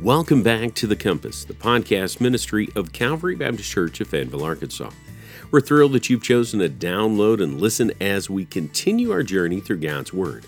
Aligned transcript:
Welcome 0.00 0.42
back 0.42 0.74
to 0.76 0.88
The 0.88 0.96
Compass, 0.96 1.44
the 1.44 1.54
podcast 1.54 2.20
ministry 2.20 2.68
of 2.74 2.92
Calvary 2.92 3.36
Baptist 3.36 3.70
Church 3.70 4.00
of 4.00 4.08
Fayetteville, 4.08 4.42
Arkansas. 4.42 4.90
We're 5.52 5.60
thrilled 5.60 5.92
that 5.92 6.10
you've 6.10 6.24
chosen 6.24 6.58
to 6.58 6.68
download 6.68 7.40
and 7.40 7.60
listen 7.60 7.92
as 8.00 8.28
we 8.28 8.44
continue 8.44 9.12
our 9.12 9.22
journey 9.22 9.60
through 9.60 9.78
God's 9.78 10.12
Word. 10.12 10.44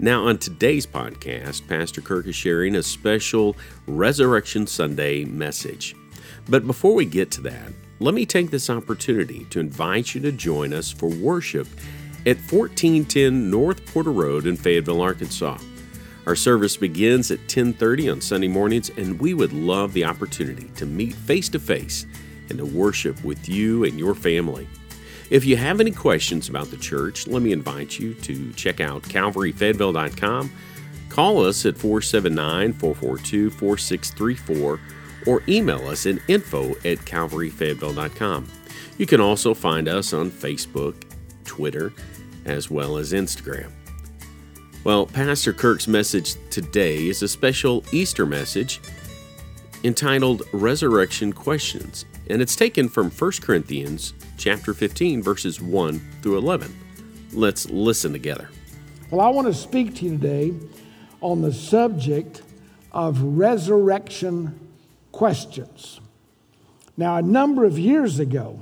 Now, 0.00 0.26
on 0.26 0.38
today's 0.38 0.86
podcast, 0.86 1.68
Pastor 1.68 2.00
Kirk 2.00 2.26
is 2.26 2.34
sharing 2.34 2.74
a 2.74 2.82
special 2.82 3.56
Resurrection 3.86 4.66
Sunday 4.66 5.24
message. 5.26 5.94
But 6.48 6.66
before 6.66 6.94
we 6.94 7.04
get 7.04 7.30
to 7.32 7.40
that, 7.42 7.72
let 8.00 8.14
me 8.14 8.26
take 8.26 8.50
this 8.50 8.68
opportunity 8.68 9.44
to 9.50 9.60
invite 9.60 10.14
you 10.14 10.20
to 10.22 10.32
join 10.32 10.72
us 10.72 10.90
for 10.90 11.08
worship 11.08 11.68
at 12.26 12.38
1410 12.38 13.48
North 13.48 13.86
Porter 13.92 14.12
Road 14.12 14.46
in 14.46 14.56
Fayetteville, 14.56 15.02
Arkansas. 15.02 15.58
Our 16.26 16.36
service 16.36 16.76
begins 16.76 17.30
at 17.30 17.48
10:30 17.48 18.10
on 18.10 18.20
Sunday 18.20 18.48
mornings 18.48 18.90
and 18.96 19.20
we 19.20 19.34
would 19.34 19.52
love 19.52 19.92
the 19.92 20.04
opportunity 20.04 20.70
to 20.76 20.86
meet 20.86 21.14
face 21.14 21.48
to 21.50 21.58
face 21.58 22.06
and 22.48 22.58
to 22.58 22.64
worship 22.64 23.22
with 23.24 23.48
you 23.48 23.84
and 23.84 23.98
your 23.98 24.14
family. 24.14 24.68
If 25.30 25.44
you 25.44 25.56
have 25.56 25.80
any 25.80 25.90
questions 25.90 26.48
about 26.48 26.70
the 26.70 26.76
church, 26.76 27.26
let 27.26 27.42
me 27.42 27.52
invite 27.52 27.98
you 27.98 28.14
to 28.14 28.52
check 28.52 28.80
out 28.80 29.02
calvaryfayetteville.com. 29.02 30.52
Call 31.08 31.44
us 31.44 31.66
at 31.66 31.76
479 31.76 32.72
442 32.74 33.50
4634 33.50 34.80
or 35.26 35.42
email 35.48 35.88
us 35.88 36.06
at 36.06 36.18
info 36.28 36.70
at 36.70 36.98
calvaryfayetteville.com. 36.98 38.48
You 38.98 39.06
can 39.06 39.20
also 39.20 39.54
find 39.54 39.88
us 39.88 40.12
on 40.12 40.30
Facebook, 40.30 40.94
Twitter, 41.44 41.92
as 42.44 42.70
well 42.70 42.96
as 42.96 43.12
Instagram. 43.12 43.72
Well, 44.84 45.06
Pastor 45.06 45.52
Kirk's 45.52 45.86
message 45.86 46.34
today 46.50 47.06
is 47.06 47.22
a 47.22 47.28
special 47.28 47.84
Easter 47.92 48.26
message 48.26 48.80
entitled 49.84 50.42
Resurrection 50.52 51.32
Questions, 51.32 52.04
and 52.28 52.42
it's 52.42 52.56
taken 52.56 52.88
from 52.88 53.08
1 53.08 53.30
Corinthians 53.42 54.12
chapter 54.38 54.74
15 54.74 55.22
verses 55.22 55.60
1 55.60 56.00
through 56.20 56.36
11. 56.36 56.76
Let's 57.32 57.70
listen 57.70 58.12
together. 58.12 58.48
Well, 59.12 59.20
I 59.20 59.28
want 59.28 59.46
to 59.46 59.54
speak 59.54 59.94
to 59.96 60.04
you 60.04 60.18
today 60.18 60.52
on 61.20 61.42
the 61.42 61.52
subject 61.52 62.42
of 62.90 63.22
resurrection 63.22 64.58
questions. 65.12 66.00
Now, 66.96 67.18
a 67.18 67.22
number 67.22 67.64
of 67.64 67.78
years 67.78 68.18
ago, 68.18 68.60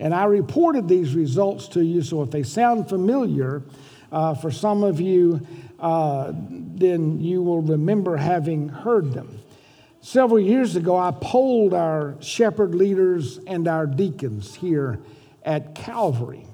and 0.00 0.12
I 0.12 0.24
reported 0.24 0.88
these 0.88 1.14
results 1.14 1.68
to 1.68 1.84
you, 1.84 2.02
so 2.02 2.22
if 2.22 2.32
they 2.32 2.42
sound 2.42 2.88
familiar, 2.88 3.62
uh, 4.10 4.34
for 4.34 4.50
some 4.50 4.82
of 4.82 5.00
you, 5.00 5.46
uh, 5.78 6.32
then 6.34 7.20
you 7.20 7.42
will 7.42 7.62
remember 7.62 8.16
having 8.16 8.68
heard 8.68 9.12
them. 9.12 9.40
Several 10.00 10.40
years 10.40 10.76
ago, 10.76 10.96
I 10.96 11.10
polled 11.10 11.74
our 11.74 12.14
shepherd 12.20 12.74
leaders 12.74 13.38
and 13.46 13.66
our 13.68 13.86
deacons 13.86 14.54
here 14.54 15.00
at 15.42 15.74
Calvary. 15.74 16.46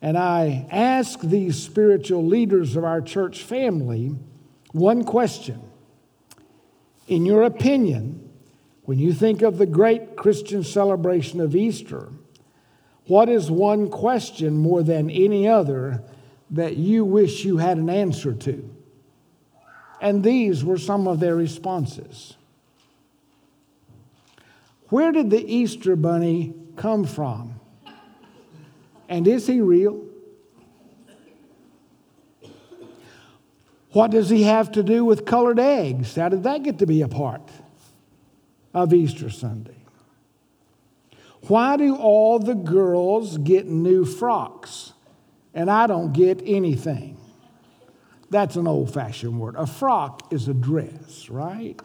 And 0.00 0.18
I 0.18 0.66
asked 0.70 1.30
these 1.30 1.62
spiritual 1.62 2.26
leaders 2.26 2.74
of 2.74 2.84
our 2.84 3.00
church 3.00 3.42
family 3.42 4.16
one 4.72 5.04
question. 5.04 5.62
In 7.06 7.24
your 7.24 7.44
opinion, 7.44 8.30
when 8.84 8.98
you 8.98 9.12
think 9.12 9.42
of 9.42 9.58
the 9.58 9.66
great 9.66 10.16
Christian 10.16 10.64
celebration 10.64 11.40
of 11.40 11.54
Easter, 11.54 12.08
what 13.06 13.28
is 13.28 13.50
one 13.50 13.90
question 13.90 14.56
more 14.56 14.82
than 14.82 15.08
any 15.10 15.46
other 15.46 16.02
that 16.52 16.76
you 16.76 17.04
wish 17.04 17.44
you 17.44 17.56
had 17.56 17.78
an 17.78 17.90
answer 17.90 18.32
to? 18.32 18.70
And 20.00 20.22
these 20.22 20.64
were 20.64 20.78
some 20.78 21.08
of 21.08 21.20
their 21.20 21.34
responses. 21.34 22.36
Where 24.88 25.12
did 25.12 25.30
the 25.30 25.42
Easter 25.42 25.96
bunny 25.96 26.54
come 26.76 27.04
from? 27.04 27.60
And 29.08 29.26
is 29.26 29.46
he 29.46 29.60
real? 29.60 30.04
What 33.92 34.10
does 34.10 34.30
he 34.30 34.44
have 34.44 34.72
to 34.72 34.82
do 34.82 35.04
with 35.04 35.24
colored 35.24 35.58
eggs? 35.58 36.16
How 36.16 36.28
did 36.30 36.42
that 36.44 36.62
get 36.62 36.78
to 36.78 36.86
be 36.86 37.02
a 37.02 37.08
part 37.08 37.50
of 38.74 38.92
Easter 38.92 39.30
Sunday? 39.30 39.76
Why 41.48 41.76
do 41.76 41.96
all 41.96 42.38
the 42.38 42.54
girls 42.54 43.36
get 43.38 43.66
new 43.66 44.04
frocks? 44.04 44.91
And 45.54 45.70
I 45.70 45.86
don't 45.86 46.12
get 46.12 46.42
anything. 46.44 47.18
That's 48.30 48.56
an 48.56 48.66
old 48.66 48.92
fashioned 48.92 49.38
word. 49.38 49.56
A 49.56 49.66
frock 49.66 50.32
is 50.32 50.48
a 50.48 50.54
dress, 50.54 51.28
right? 51.28 51.78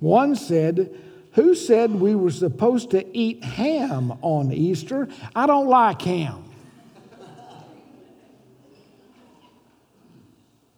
One 0.00 0.36
said, 0.36 0.94
Who 1.32 1.54
said 1.54 1.92
we 1.92 2.14
were 2.14 2.30
supposed 2.30 2.90
to 2.90 3.16
eat 3.16 3.42
ham 3.42 4.18
on 4.20 4.52
Easter? 4.52 5.08
I 5.34 5.46
don't 5.46 5.66
like 5.66 6.02
ham. 6.02 6.44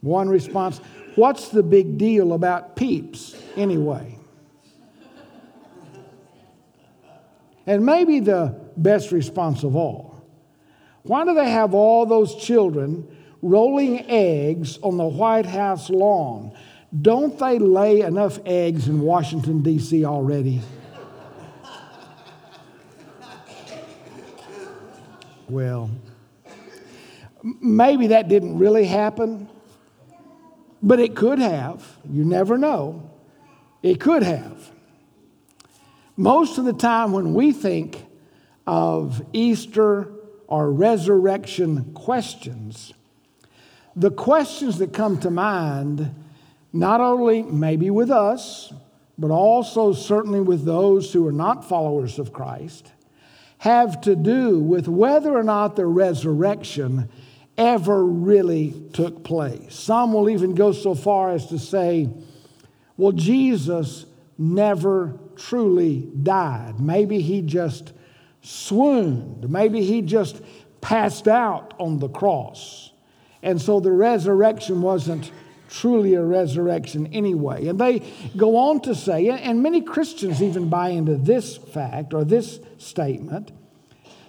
One 0.00 0.28
response, 0.28 0.78
What's 1.16 1.48
the 1.48 1.64
big 1.64 1.98
deal 1.98 2.32
about 2.32 2.76
peeps 2.76 3.36
anyway? 3.56 4.16
And 7.66 7.84
maybe 7.84 8.20
the 8.20 8.58
best 8.76 9.10
response 9.10 9.64
of 9.64 9.74
all 9.74 10.19
why 11.02 11.24
do 11.24 11.34
they 11.34 11.50
have 11.50 11.74
all 11.74 12.06
those 12.06 12.34
children 12.34 13.06
rolling 13.42 14.08
eggs 14.10 14.78
on 14.78 14.96
the 14.96 15.06
White 15.06 15.46
House 15.46 15.88
lawn? 15.88 16.52
Don't 17.00 17.38
they 17.38 17.58
lay 17.58 18.00
enough 18.00 18.38
eggs 18.44 18.88
in 18.88 19.00
Washington, 19.00 19.62
D.C. 19.62 20.04
already? 20.04 20.60
well, 25.48 25.90
maybe 27.42 28.08
that 28.08 28.28
didn't 28.28 28.58
really 28.58 28.84
happen, 28.84 29.48
but 30.82 30.98
it 30.98 31.14
could 31.14 31.38
have. 31.38 31.96
You 32.10 32.24
never 32.24 32.58
know. 32.58 33.08
It 33.82 34.00
could 34.00 34.22
have. 34.22 34.70
Most 36.16 36.58
of 36.58 36.64
the 36.64 36.72
time, 36.72 37.12
when 37.12 37.32
we 37.32 37.52
think 37.52 38.04
of 38.66 39.24
Easter 39.32 40.12
are 40.50 40.70
resurrection 40.70 41.92
questions. 41.94 42.92
The 43.94 44.10
questions 44.10 44.78
that 44.78 44.92
come 44.92 45.18
to 45.20 45.30
mind, 45.30 46.14
not 46.72 47.00
only 47.00 47.42
maybe 47.42 47.90
with 47.90 48.10
us, 48.10 48.72
but 49.18 49.30
also 49.30 49.92
certainly 49.92 50.40
with 50.40 50.64
those 50.64 51.12
who 51.12 51.26
are 51.26 51.32
not 51.32 51.68
followers 51.68 52.18
of 52.18 52.32
Christ, 52.32 52.92
have 53.58 54.00
to 54.00 54.16
do 54.16 54.58
with 54.58 54.88
whether 54.88 55.36
or 55.36 55.42
not 55.42 55.76
the 55.76 55.84
resurrection 55.84 57.08
ever 57.58 58.04
really 58.04 58.74
took 58.94 59.22
place. 59.22 59.74
Some 59.74 60.14
will 60.14 60.30
even 60.30 60.54
go 60.54 60.72
so 60.72 60.94
far 60.94 61.30
as 61.30 61.46
to 61.48 61.58
say, 61.58 62.08
well, 62.96 63.12
Jesus 63.12 64.06
never 64.38 65.18
truly 65.36 66.08
died. 66.22 66.80
Maybe 66.80 67.20
he 67.20 67.42
just 67.42 67.92
swooned. 68.42 69.48
Maybe 69.50 69.84
he 69.84 70.02
just 70.02 70.40
passed 70.80 71.28
out 71.28 71.74
on 71.78 71.98
the 71.98 72.08
cross. 72.08 72.92
And 73.42 73.60
so 73.60 73.80
the 73.80 73.92
resurrection 73.92 74.82
wasn't 74.82 75.30
truly 75.68 76.14
a 76.14 76.22
resurrection 76.22 77.06
anyway. 77.08 77.66
And 77.66 77.78
they 77.78 78.00
go 78.36 78.56
on 78.56 78.80
to 78.82 78.94
say, 78.94 79.28
and 79.28 79.62
many 79.62 79.80
Christians 79.80 80.42
even 80.42 80.68
buy 80.68 80.90
into 80.90 81.16
this 81.16 81.56
fact 81.56 82.12
or 82.12 82.24
this 82.24 82.60
statement, 82.78 83.52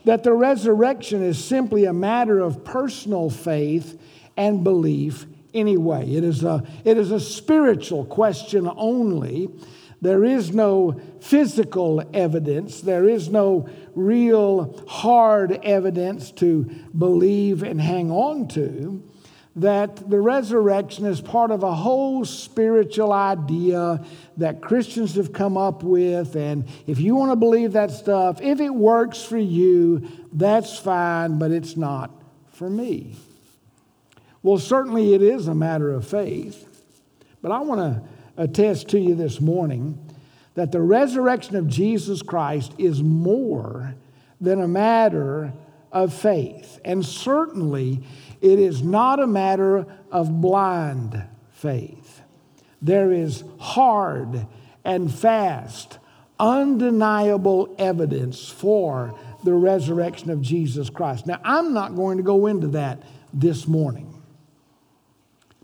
that 0.06 0.24
the 0.24 0.34
resurrection 0.34 1.24
is 1.24 1.44
simply 1.44 1.86
a 1.86 1.94
matter 1.94 2.40
of 2.40 2.64
personal 2.64 3.30
faith 3.30 4.00
and 4.38 4.64
belief 4.64 5.26
anyway. 5.54 6.10
It 6.10 6.24
is 6.24 6.44
a, 6.44 6.64
it 6.86 6.98
is 6.98 7.12
a 7.12 7.20
spiritual 7.20 8.06
question 8.06 8.70
only. 8.76 9.50
There 10.02 10.26
is 10.26 10.52
no 10.52 11.00
physical 11.20 12.04
evidence. 12.14 12.82
There 12.82 13.08
is 13.08 13.30
no 13.30 13.70
real 13.94 14.84
hard 14.88 15.60
evidence 15.64 16.32
to 16.32 16.64
believe 16.98 17.62
and 17.62 17.80
hang 17.80 18.10
on 18.10 18.48
to. 18.50 19.04
That 19.58 20.10
the 20.10 20.20
resurrection 20.20 21.06
is 21.06 21.22
part 21.22 21.52
of 21.52 21.62
a 21.62 21.76
whole 21.76 22.26
spiritual 22.26 23.12
idea 23.12 24.04
that 24.38 24.62
Christians 24.62 25.16
have 25.16 25.34
come 25.34 25.58
up 25.58 25.84
with. 25.84 26.36
And 26.36 26.68
if 26.88 27.00
you 27.00 27.16
want 27.16 27.32
to 27.32 27.36
believe 27.36 27.74
that 27.74 27.92
stuff, 27.92 28.42
if 28.42 28.60
it 28.60 28.74
works 28.74 29.22
for 29.22 29.38
you, 29.38 30.08
that's 30.34 30.80
fine, 30.80 31.38
but 31.38 31.52
it's 31.52 31.78
not 31.78 32.12
for 32.54 32.70
me. 32.70 33.16
Well, 34.42 34.58
certainly 34.58 35.14
it 35.14 35.22
is 35.22 35.48
a 35.48 35.54
matter 35.54 35.92
of 35.92 36.08
faith. 36.08 36.68
But 37.42 37.52
I 37.52 37.60
want 37.60 37.82
to 37.82 38.11
attest 38.38 38.90
to 38.90 39.00
you 39.00 39.16
this 39.16 39.42
morning 39.42 39.98
that 40.56 40.72
the 40.72 40.82
resurrection 40.82 41.56
of 41.56 41.68
Jesus 41.68 42.22
Christ 42.22 42.74
is 42.78 43.02
more 43.02 43.96
than 44.40 44.62
a 44.62 44.68
matter 44.68 45.54
of 45.92 46.14
faith. 46.14 46.80
And 46.84 47.06
certainly, 47.06 48.04
it 48.42 48.60
is 48.60 48.82
not 48.82 49.20
a 49.20 49.28
matter 49.28 49.86
of 50.12 50.42
blind 50.42 51.24
faith. 51.52 52.22
There 52.82 53.12
is 53.12 53.44
hard 53.60 54.48
and 54.84 55.14
fast, 55.14 56.00
undeniable 56.40 57.76
evidence 57.78 58.50
for 58.50 59.18
the 59.44 59.54
resurrection 59.54 60.32
of 60.32 60.42
Jesus 60.42 60.90
Christ. 60.90 61.28
Now, 61.28 61.40
I'm 61.44 61.74
not 61.74 61.96
going 61.96 62.18
to 62.18 62.24
go 62.24 62.48
into 62.48 62.68
that 62.70 63.04
this 63.34 63.68
morning. 63.68 64.22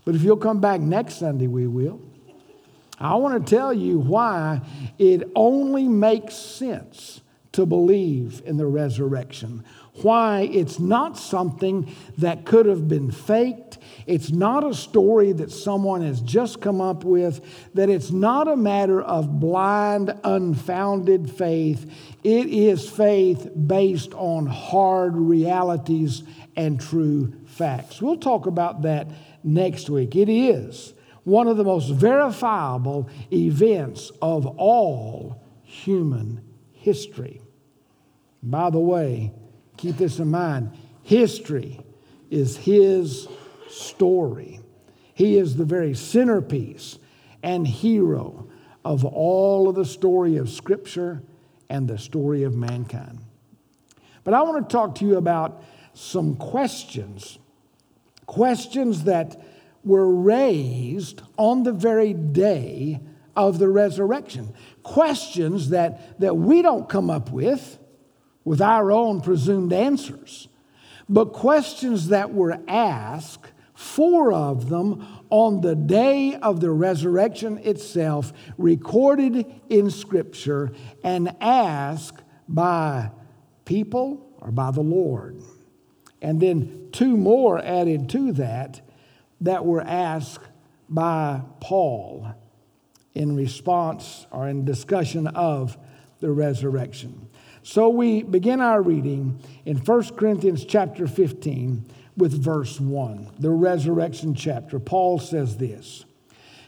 But 0.05 0.15
if 0.15 0.23
you'll 0.23 0.37
come 0.37 0.61
back 0.61 0.79
next 0.79 1.15
Sunday, 1.15 1.47
we 1.47 1.67
will. 1.67 1.99
I 2.99 3.15
want 3.15 3.45
to 3.45 3.55
tell 3.55 3.73
you 3.73 3.99
why 3.99 4.61
it 4.97 5.29
only 5.35 5.87
makes 5.87 6.35
sense 6.35 7.21
to 7.51 7.65
believe 7.65 8.41
in 8.45 8.57
the 8.57 8.65
resurrection. 8.65 9.63
Why 10.01 10.41
it's 10.41 10.79
not 10.79 11.17
something 11.17 11.91
that 12.19 12.45
could 12.45 12.67
have 12.67 12.87
been 12.87 13.09
faked. 13.09 13.79
It's 14.05 14.31
not 14.31 14.63
a 14.63 14.73
story 14.73 15.31
that 15.31 15.51
someone 15.51 16.01
has 16.01 16.21
just 16.21 16.61
come 16.61 16.81
up 16.81 17.03
with. 17.03 17.41
That 17.73 17.89
it's 17.89 18.11
not 18.11 18.47
a 18.47 18.55
matter 18.55 19.01
of 19.01 19.39
blind, 19.39 20.13
unfounded 20.23 21.31
faith. 21.31 21.91
It 22.23 22.47
is 22.47 22.87
faith 22.87 23.49
based 23.67 24.13
on 24.13 24.45
hard 24.45 25.15
realities 25.15 26.23
and 26.55 26.79
true 26.79 27.33
facts. 27.45 28.01
We'll 28.01 28.17
talk 28.17 28.45
about 28.45 28.83
that 28.83 29.07
next 29.43 29.89
week. 29.89 30.15
It 30.15 30.29
is 30.29 30.93
one 31.27 31.49
of 31.49 31.57
the 31.57 31.63
most 31.65 31.89
verifiable 31.89 33.09
events 33.33 34.13
of 34.21 34.45
all 34.45 35.43
human 35.61 36.41
history. 36.71 37.41
By 38.41 38.69
the 38.69 38.79
way, 38.79 39.33
keep 39.75 39.97
this 39.97 40.19
in 40.19 40.31
mind 40.31 40.71
history 41.03 41.81
is 42.29 42.55
his 42.55 43.27
story. 43.67 44.61
He 45.15 45.37
is 45.37 45.57
the 45.57 45.65
very 45.65 45.95
centerpiece 45.95 46.97
and 47.43 47.67
hero 47.67 48.47
of 48.85 49.03
all 49.03 49.67
of 49.67 49.75
the 49.75 49.83
story 49.83 50.37
of 50.37 50.49
Scripture 50.49 51.21
and 51.69 51.89
the 51.89 51.97
story 51.97 52.43
of 52.43 52.55
mankind. 52.55 53.19
But 54.23 54.33
I 54.33 54.43
want 54.43 54.69
to 54.69 54.73
talk 54.73 54.95
to 54.95 55.05
you 55.05 55.17
about 55.17 55.61
some 55.93 56.37
questions, 56.37 57.37
questions 58.27 59.03
that 59.03 59.35
were 59.83 60.13
raised 60.13 61.21
on 61.37 61.63
the 61.63 61.73
very 61.73 62.13
day 62.13 62.99
of 63.35 63.59
the 63.59 63.69
resurrection. 63.69 64.53
Questions 64.83 65.69
that, 65.69 66.19
that 66.19 66.35
we 66.35 66.61
don't 66.61 66.89
come 66.89 67.09
up 67.09 67.31
with 67.31 67.77
with 68.43 68.61
our 68.61 68.93
own 68.93 69.19
presumed 69.19 69.73
answers, 69.73 70.47
but 71.09 71.33
questions 71.33 72.07
that 72.07 72.33
were 72.33 72.57
asked, 72.67 73.51
four 73.73 74.31
of 74.31 74.69
them 74.69 75.05
on 75.29 75.59
the 75.59 75.75
day 75.75 76.33
of 76.35 76.61
the 76.61 76.71
resurrection 76.71 77.57
itself, 77.57 78.31
recorded 78.57 79.45
in 79.67 79.91
Scripture 79.91 80.71
and 81.03 81.35
asked 81.41 82.23
by 82.47 83.11
people 83.65 84.33
or 84.39 84.49
by 84.49 84.71
the 84.71 84.81
Lord. 84.81 85.41
And 86.21 86.39
then 86.39 86.87
two 86.93 87.17
more 87.17 87.59
added 87.59 88.07
to 88.11 88.31
that 88.31 88.79
that 89.41 89.65
were 89.65 89.81
asked 89.81 90.45
by 90.89 91.41
Paul 91.59 92.33
in 93.13 93.35
response 93.35 94.25
or 94.31 94.47
in 94.47 94.65
discussion 94.65 95.27
of 95.27 95.77
the 96.19 96.31
resurrection. 96.31 97.29
So 97.63 97.89
we 97.89 98.23
begin 98.23 98.61
our 98.61 98.81
reading 98.81 99.39
in 99.65 99.77
1 99.77 100.15
Corinthians 100.15 100.65
chapter 100.65 101.07
15 101.07 101.85
with 102.15 102.31
verse 102.31 102.79
1, 102.79 103.31
the 103.39 103.51
resurrection 103.51 104.33
chapter. 104.33 104.79
Paul 104.79 105.19
says 105.19 105.57
this 105.57 106.05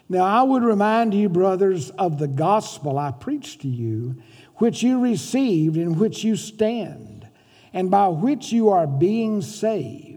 Now 0.09 0.23
I 0.23 0.43
would 0.43 0.63
remind 0.63 1.13
you, 1.13 1.29
brothers, 1.29 1.89
of 1.91 2.19
the 2.19 2.27
gospel 2.27 2.99
I 2.99 3.11
preached 3.11 3.61
to 3.61 3.67
you, 3.67 4.21
which 4.55 4.83
you 4.83 4.99
received, 4.99 5.77
in 5.77 5.97
which 5.97 6.23
you 6.23 6.35
stand, 6.35 7.27
and 7.73 7.89
by 7.89 8.09
which 8.09 8.51
you 8.51 8.69
are 8.69 8.85
being 8.85 9.41
saved 9.41 10.08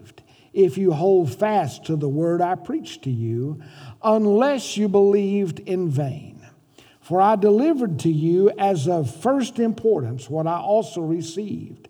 if 0.53 0.77
you 0.77 0.93
hold 0.93 1.35
fast 1.35 1.87
to 1.87 1.97
the 1.97 2.09
word 2.09 2.41
I 2.41 2.55
preached 2.55 3.05
to 3.05 3.11
you, 3.11 3.63
unless 4.03 4.77
you 4.77 4.89
believed 4.89 5.61
in 5.61 5.89
vain. 5.89 6.47
For 7.01 7.21
I 7.21 7.37
delivered 7.37 7.99
to 8.01 8.11
you 8.11 8.51
as 8.59 8.87
of 8.87 9.15
first 9.15 9.59
importance 9.59 10.31
what 10.31 10.47
I 10.47 10.59
also 10.59 11.01
received 11.01 11.89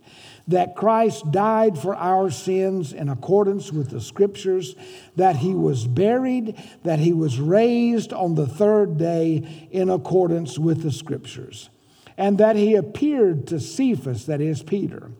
that 0.48 0.74
Christ 0.74 1.30
died 1.30 1.78
for 1.78 1.94
our 1.94 2.30
sins 2.30 2.92
in 2.92 3.08
accordance 3.08 3.72
with 3.72 3.90
the 3.90 4.00
Scriptures, 4.00 4.74
that 5.16 5.36
he 5.36 5.54
was 5.54 5.86
buried, 5.86 6.60
that 6.82 6.98
he 6.98 7.12
was 7.12 7.38
raised 7.38 8.12
on 8.12 8.34
the 8.34 8.46
third 8.46 8.98
day 8.98 9.68
in 9.70 9.88
accordance 9.88 10.58
with 10.58 10.82
the 10.82 10.90
Scriptures, 10.90 11.70
and 12.16 12.38
that 12.38 12.56
he 12.56 12.74
appeared 12.74 13.46
to 13.46 13.60
Cephas, 13.60 14.26
that 14.26 14.40
is 14.40 14.62
Peter, 14.62 15.12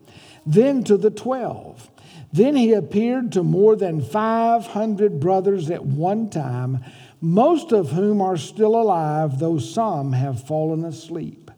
then 0.45 0.83
to 0.83 0.97
the 0.97 1.11
twelve. 1.11 1.89
Then 2.33 2.55
he 2.55 2.73
appeared 2.73 3.31
to 3.33 3.43
more 3.43 3.75
than 3.75 4.01
500 4.01 5.19
brothers 5.19 5.69
at 5.69 5.85
one 5.85 6.31
time, 6.31 6.83
most 7.21 7.71
of 7.71 7.91
whom 7.91 8.21
are 8.21 8.37
still 8.37 8.75
alive, 8.75 9.37
though 9.37 9.59
some 9.59 10.13
have 10.13 10.45
fallen 10.45 10.83
asleep. 10.83 11.51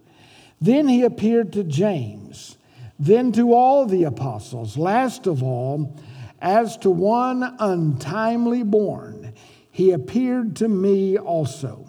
Then 0.60 0.89
he 0.89 1.04
appeared 1.04 1.54
to 1.54 1.63
James, 1.63 2.57
then 3.00 3.31
to 3.31 3.54
all 3.54 3.86
the 3.86 4.04
apostles. 4.04 4.77
Last 4.77 5.27
of 5.27 5.42
all, 5.42 5.98
as 6.42 6.75
to 6.77 6.89
one 6.89 7.56
untimely 7.57 8.63
born, 8.63 9.33
he 9.72 9.92
appeared 9.92 10.57
to 10.57 10.68
me 10.68 11.18
also. 11.18 11.88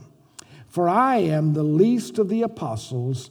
For 0.68 0.88
I 0.88 1.16
am 1.16 1.54
the 1.54 1.64
least 1.64 2.18
of 2.18 2.28
the 2.28 2.42
apostles 2.42 3.30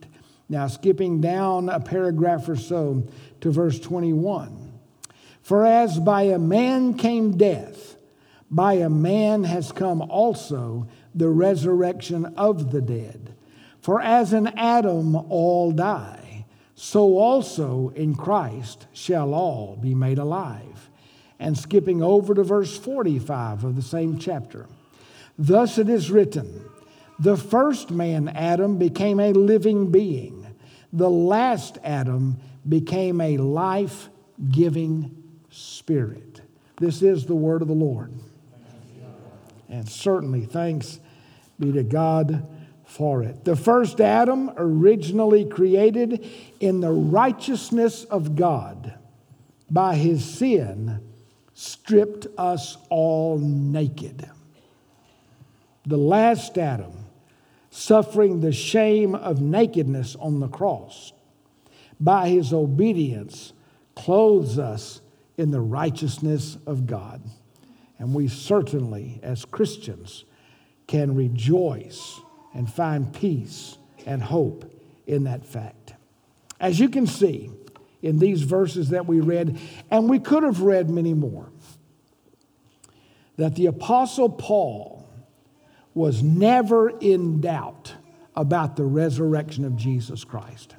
Now, 0.51 0.67
skipping 0.67 1.21
down 1.21 1.69
a 1.69 1.79
paragraph 1.79 2.49
or 2.49 2.57
so 2.57 3.07
to 3.39 3.51
verse 3.51 3.79
21. 3.79 4.73
For 5.41 5.65
as 5.65 5.97
by 5.97 6.23
a 6.23 6.37
man 6.37 6.95
came 6.95 7.37
death, 7.37 7.95
by 8.49 8.73
a 8.73 8.89
man 8.89 9.45
has 9.45 9.71
come 9.71 10.01
also 10.01 10.89
the 11.15 11.29
resurrection 11.29 12.25
of 12.35 12.73
the 12.73 12.81
dead. 12.81 13.33
For 13.79 14.01
as 14.01 14.33
in 14.33 14.47
Adam 14.47 15.15
all 15.15 15.71
die, 15.71 16.43
so 16.75 17.17
also 17.17 17.93
in 17.95 18.13
Christ 18.13 18.87
shall 18.91 19.33
all 19.33 19.77
be 19.81 19.95
made 19.95 20.17
alive. 20.17 20.89
And 21.39 21.57
skipping 21.57 22.03
over 22.03 22.35
to 22.35 22.43
verse 22.43 22.77
45 22.77 23.63
of 23.63 23.77
the 23.77 23.81
same 23.81 24.19
chapter. 24.19 24.67
Thus 25.37 25.77
it 25.77 25.87
is 25.87 26.11
written, 26.11 26.65
the 27.19 27.37
first 27.37 27.89
man, 27.89 28.27
Adam, 28.27 28.77
became 28.77 29.21
a 29.21 29.31
living 29.31 29.91
being 29.91 30.40
the 30.93 31.09
last 31.09 31.77
Adam 31.83 32.37
became 32.67 33.21
a 33.21 33.37
life 33.37 34.09
giving 34.49 35.15
spirit. 35.49 36.41
This 36.77 37.01
is 37.01 37.25
the 37.25 37.35
word 37.35 37.61
of 37.61 37.67
the 37.67 37.73
Lord. 37.73 38.13
And 39.69 39.87
certainly 39.87 40.45
thanks 40.45 40.99
be 41.59 41.71
to 41.71 41.83
God 41.83 42.47
for 42.85 43.23
it. 43.23 43.45
The 43.45 43.55
first 43.55 44.01
Adam, 44.01 44.51
originally 44.57 45.45
created 45.45 46.27
in 46.59 46.81
the 46.81 46.91
righteousness 46.91 48.03
of 48.05 48.35
God, 48.35 48.95
by 49.69 49.95
his 49.95 50.25
sin, 50.25 50.99
stripped 51.53 52.27
us 52.37 52.77
all 52.89 53.37
naked. 53.37 54.29
The 55.85 55.97
last 55.97 56.57
Adam, 56.57 57.00
suffering 57.71 58.41
the 58.41 58.51
shame 58.51 59.15
of 59.15 59.41
nakedness 59.41 60.15
on 60.19 60.39
the 60.39 60.47
cross, 60.47 61.13
by 61.99 62.29
his 62.29 62.53
obedience, 62.53 63.53
clothes 63.95 64.59
us 64.59 65.01
in 65.37 65.51
the 65.51 65.61
righteousness 65.61 66.57
of 66.67 66.85
God. 66.85 67.21
And 67.97 68.13
we 68.13 68.27
certainly, 68.27 69.19
as 69.23 69.45
Christians, 69.45 70.25
can 70.87 71.15
rejoice 71.15 72.19
and 72.53 72.71
find 72.71 73.13
peace 73.13 73.77
and 74.05 74.21
hope 74.21 74.69
in 75.07 75.23
that 75.23 75.45
fact. 75.45 75.93
As 76.59 76.79
you 76.79 76.89
can 76.89 77.07
see 77.07 77.49
in 78.01 78.19
these 78.19 78.41
verses 78.41 78.89
that 78.89 79.05
we 79.05 79.19
read, 79.19 79.57
and 79.89 80.09
we 80.09 80.19
could 80.19 80.43
have 80.43 80.61
read 80.61 80.89
many 80.89 81.13
more, 81.13 81.49
that 83.37 83.55
the 83.55 83.67
Apostle 83.67 84.29
Paul 84.29 85.00
was 85.93 86.23
never 86.23 86.89
in 86.89 87.41
doubt 87.41 87.93
about 88.35 88.75
the 88.75 88.85
resurrection 88.85 89.65
of 89.65 89.75
Jesus 89.75 90.23
Christ. 90.23 90.75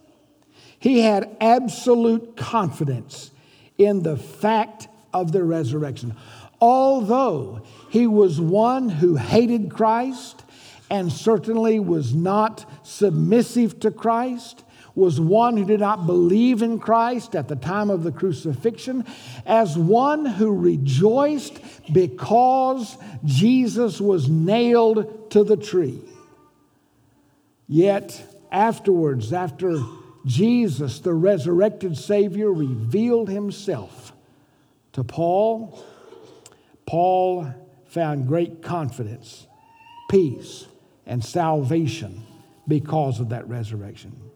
He 0.78 1.00
had 1.00 1.36
absolute 1.40 2.36
confidence 2.36 3.30
in 3.78 4.02
the 4.02 4.16
fact 4.16 4.88
of 5.12 5.32
the 5.32 5.44
resurrection. 5.44 6.16
Although 6.60 7.62
he 7.90 8.06
was 8.06 8.40
one 8.40 8.88
who 8.88 9.16
hated 9.16 9.70
Christ 9.70 10.42
and 10.90 11.12
certainly 11.12 11.80
was 11.80 12.14
not 12.14 12.64
submissive 12.82 13.80
to 13.80 13.90
Christ, 13.90 14.64
was 14.94 15.20
one 15.20 15.56
who 15.56 15.64
did 15.64 15.80
not 15.80 16.06
believe 16.06 16.62
in 16.62 16.78
Christ 16.78 17.34
at 17.34 17.48
the 17.48 17.56
time 17.56 17.90
of 17.90 18.02
the 18.02 18.12
crucifixion, 18.12 19.06
as 19.46 19.76
one 19.76 20.24
who 20.26 20.54
rejoiced 20.54 21.60
because 21.92 22.96
Jesus 23.24 24.00
was 24.00 24.28
nailed 24.28 25.30
to 25.30 25.44
the 25.44 25.56
tree. 25.56 26.00
Yet 27.68 28.22
afterwards, 28.50 29.32
after 29.32 29.78
Jesus, 30.26 31.00
the 31.00 31.14
resurrected 31.14 31.96
Savior, 31.96 32.52
revealed 32.52 33.28
himself 33.28 34.12
to 34.92 35.02
Paul, 35.02 35.82
Paul 36.86 37.52
found 37.86 38.28
great 38.28 38.62
confidence, 38.62 39.46
peace, 40.10 40.66
and 41.06 41.24
salvation 41.24 42.24
because 42.68 43.20
of 43.20 43.30
that 43.30 43.48
resurrection. 43.48 44.31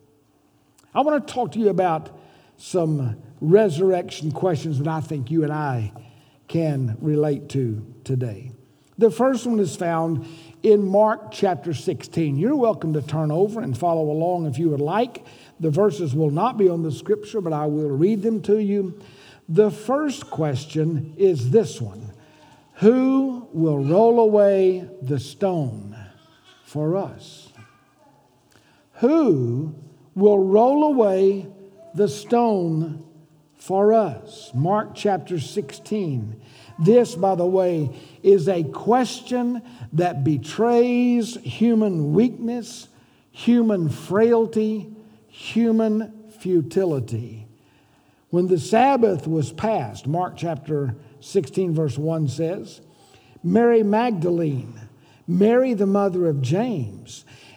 I 0.96 1.00
want 1.00 1.28
to 1.28 1.34
talk 1.34 1.52
to 1.52 1.58
you 1.58 1.68
about 1.68 2.18
some 2.56 3.22
resurrection 3.42 4.32
questions 4.32 4.78
that 4.78 4.88
I 4.88 5.02
think 5.02 5.30
you 5.30 5.42
and 5.42 5.52
I 5.52 5.92
can 6.48 6.96
relate 7.02 7.50
to 7.50 7.84
today. 8.02 8.52
The 8.96 9.10
first 9.10 9.46
one 9.46 9.60
is 9.60 9.76
found 9.76 10.26
in 10.62 10.88
Mark 10.88 11.32
chapter 11.32 11.74
16. 11.74 12.38
You're 12.38 12.56
welcome 12.56 12.94
to 12.94 13.02
turn 13.02 13.30
over 13.30 13.60
and 13.60 13.76
follow 13.76 14.10
along 14.10 14.46
if 14.46 14.58
you 14.58 14.70
would 14.70 14.80
like. 14.80 15.26
The 15.60 15.68
verses 15.68 16.14
will 16.14 16.30
not 16.30 16.56
be 16.56 16.66
on 16.66 16.82
the 16.82 16.90
scripture, 16.90 17.42
but 17.42 17.52
I 17.52 17.66
will 17.66 17.90
read 17.90 18.22
them 18.22 18.40
to 18.44 18.56
you. 18.56 18.98
The 19.50 19.70
first 19.70 20.30
question 20.30 21.12
is 21.18 21.50
this 21.50 21.78
one 21.78 22.14
Who 22.76 23.46
will 23.52 23.84
roll 23.84 24.18
away 24.18 24.88
the 25.02 25.20
stone 25.20 25.94
for 26.64 26.96
us? 26.96 27.50
Who 29.00 29.74
will 30.16 30.38
roll 30.38 30.85
away 30.85 31.46
the 31.94 32.08
stone 32.08 33.04
for 33.54 33.92
us. 33.92 34.50
Mark 34.54 34.94
chapter 34.94 35.38
16. 35.38 36.40
This, 36.78 37.14
by 37.14 37.37
the 37.37 37.46
way, 37.46 37.90
is 38.23 38.49
a 38.49 38.64
question 38.64 39.62
that 39.92 40.25
betrays 40.25 41.37
human 41.37 42.12
weakness, 42.12 42.88
human 43.30 43.88
frailty, 43.88 44.90
human 45.28 46.30
futility. 46.38 47.46
When 48.30 48.49
the 48.49 48.58
Sabbath 48.58 49.26
was 49.26 49.52
passed, 49.52 50.06
Mark 50.06 50.35
chapter 50.37 50.96
16, 51.20 51.75
verse 51.75 51.96
1 51.96 52.28
says, 52.28 52.80
Mary 53.42 53.82
Magdalene, 53.82 54.80
Mary 55.26 55.75
the 55.75 55.87
mother 55.87 56.26
of 56.26 56.42
James, 56.42 57.25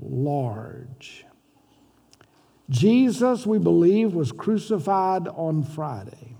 large. 0.00 1.24
Jesus, 2.70 3.46
we 3.46 3.58
believe, 3.58 4.14
was 4.14 4.32
crucified 4.32 5.26
on 5.28 5.62
Friday. 5.62 6.36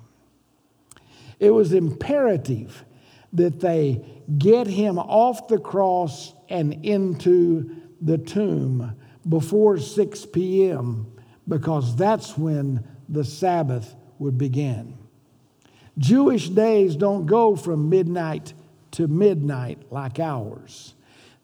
It 1.41 1.51
was 1.51 1.73
imperative 1.73 2.85
that 3.33 3.61
they 3.61 4.05
get 4.39 4.67
him 4.67 4.99
off 4.99 5.49
the 5.49 5.59
cross 5.59 6.35
and 6.49 6.85
into 6.85 7.77
the 8.01 8.19
tomb 8.19 8.95
before 9.29 9.79
6 9.79 10.27
p.m. 10.27 11.13
because 11.47 11.97
that's 11.97 12.37
when 12.37 12.87
the 13.09 13.25
Sabbath 13.25 13.95
would 14.19 14.39
begin. 14.39 14.97
Jewish 15.99 16.49
days 16.49 16.97
don't 16.97 17.27
go 17.27 17.57
from 17.57 17.89
midnight 17.89 18.53
to 18.93 19.09
midnight 19.09 19.91
like 19.91 20.19
ours. 20.19 20.95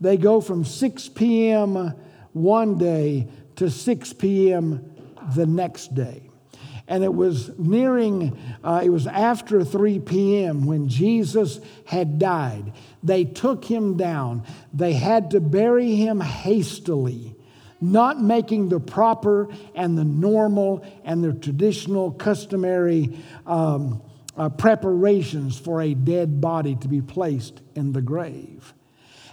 They 0.01 0.17
go 0.17 0.41
from 0.41 0.65
6 0.65 1.09
p.m. 1.11 1.95
one 2.33 2.79
day 2.79 3.29
to 3.57 3.71
6 3.71 4.13
p.m. 4.15 4.93
the 5.35 5.47
next 5.47 5.95
day. 5.95 6.31
And 6.87 7.03
it 7.03 7.15
was 7.15 7.51
nearing, 7.59 8.39
uh, 8.63 8.83
it 8.85 8.91
was 8.91 9.07
after 9.07 9.65
3 9.65 10.01
p.m. 10.01 10.67
when 10.67 10.89
Jesus 10.89 11.61
had 11.87 12.19
died. 12.19 12.73
They 13.03 13.25
took 13.25 13.65
him 13.65 13.97
down. 13.97 14.45
They 14.73 14.93
had 14.93 15.31
to 15.31 15.41
bury 15.41 15.95
him 15.95 16.21
hastily, 16.21 17.35
not 17.81 18.21
making 18.21 18.69
the 18.69 18.81
proper 18.81 19.49
and 19.75 19.97
the 19.97 20.05
normal 20.05 20.85
and 21.05 21.25
the 21.25 21.33
traditional, 21.33 22.11
customary 22.11 23.17
um, 23.47 24.03
uh, 24.37 24.51
preparations 24.51 25.59
for 25.59 25.81
a 25.81 25.95
dead 25.95 26.41
body 26.41 26.75
to 26.77 26.89
be 26.89 27.01
placed 27.01 27.63
in 27.75 27.93
the 27.93 28.03
grave. 28.03 28.75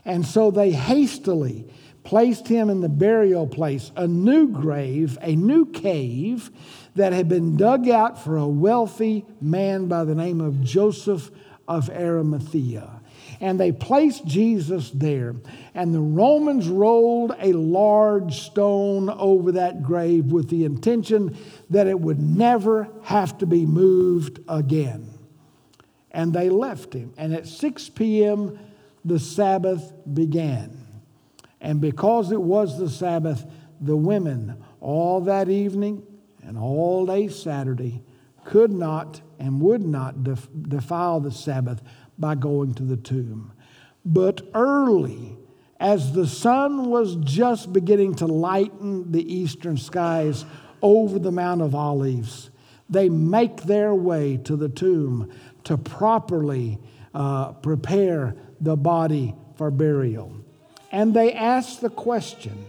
And 0.06 0.26
so 0.26 0.52
they 0.52 0.72
hastily 0.72 1.66
placed 2.04 2.48
him 2.48 2.70
in 2.70 2.82
the 2.82 2.90
burial 2.90 3.48
place, 3.48 3.92
a 3.96 4.08
new 4.08 4.48
grave, 4.48 5.18
a 5.22 5.36
new 5.36 5.66
cave 5.66 6.50
that 6.96 7.14
had 7.14 7.30
been 7.30 7.58
dug 7.58 7.88
out 7.88 8.24
for 8.24 8.38
a 8.38 8.48
wealthy 8.48 9.26
man 9.40 9.88
by 9.88 10.04
the 10.04 10.16
name 10.16 10.42
of 10.42 10.62
Joseph 10.62 11.30
of 11.68 11.90
Arimathea. 11.90 13.02
And 13.40 13.60
they 13.60 13.72
placed 13.72 14.26
Jesus 14.26 14.92
there. 14.92 15.36
And 15.74 15.94
the 15.94 16.00
Romans 16.00 16.68
rolled 16.68 17.36
a 17.40 17.54
large 17.54 18.40
stone 18.42 19.10
over 19.10 19.54
that 19.54 19.82
grave 19.82 20.26
with 20.26 20.50
the 20.50 20.66
intention 20.66 21.38
that 21.70 21.88
it 21.88 22.00
would 22.00 22.20
never 22.20 22.88
have 23.04 23.38
to 23.40 23.46
be 23.46 23.66
moved 23.66 24.40
again. 24.48 25.08
And 26.12 26.34
they 26.34 26.50
left 26.50 26.94
him. 26.94 27.14
And 27.18 27.34
at 27.34 27.48
6 27.48 27.90
p.m., 27.90 28.60
the 29.04 29.20
Sabbath 29.20 29.94
began. 30.14 30.86
And 31.60 31.80
because 31.80 32.32
it 32.32 32.42
was 32.42 32.78
the 32.78 32.90
Sabbath, 32.90 33.46
the 33.80 33.96
women 33.96 34.64
all 34.80 35.22
that 35.22 35.50
evening 35.50 36.04
and 36.44 36.58
all 36.58 37.06
day 37.06 37.28
Saturday 37.28 38.04
could 38.46 38.72
not 38.72 39.22
and 39.40 39.62
would 39.62 39.84
not 39.84 40.24
def- 40.24 40.50
defile 40.68 41.20
the 41.20 41.32
Sabbath 41.32 41.82
by 42.18 42.36
going 42.36 42.74
to 42.76 42.84
the 42.84 42.98
tomb. 42.98 43.54
But 44.04 44.42
early, 44.54 45.38
as 45.80 46.14
the 46.14 46.28
sun 46.28 46.90
was 46.90 47.16
just 47.18 47.72
beginning 47.72 48.16
to 48.16 48.28
lighten 48.28 49.12
the 49.12 49.34
eastern 49.34 49.78
skies 49.78 50.46
over 50.82 51.20
the 51.20 51.32
Mount 51.32 51.62
of 51.62 51.76
Olives, 51.76 52.50
they 52.90 53.10
make 53.10 53.64
their 53.64 53.94
way 53.96 54.38
to 54.38 54.56
the 54.56 54.70
tomb 54.70 55.32
to 55.64 55.78
properly 55.78 56.80
uh, 57.14 57.54
prepare 57.54 58.36
the 58.62 58.78
body 58.78 59.36
for 59.56 59.72
burial. 59.72 60.32
And 60.92 61.14
they 61.14 61.34
ask 61.34 61.80
the 61.80 61.90
question 61.90 62.66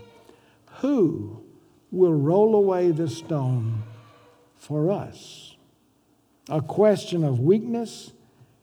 who 0.81 1.45
will 1.93 2.15
roll 2.15 2.57
away 2.57 2.91
the 2.91 3.09
stone 3.09 3.83
for 4.57 4.91
us? 4.91 5.55
A 6.49 6.61
question 6.61 7.23
of 7.23 7.39
weakness 7.39 8.13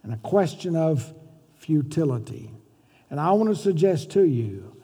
and 0.04 0.14
a 0.14 0.18
question 0.18 0.76
of 0.76 1.14
futility. 1.58 2.52
And 3.10 3.20
I 3.20 3.32
want 3.32 3.50
to 3.50 3.56
suggest 3.56 4.12
to 4.12 4.24
you 4.24 4.76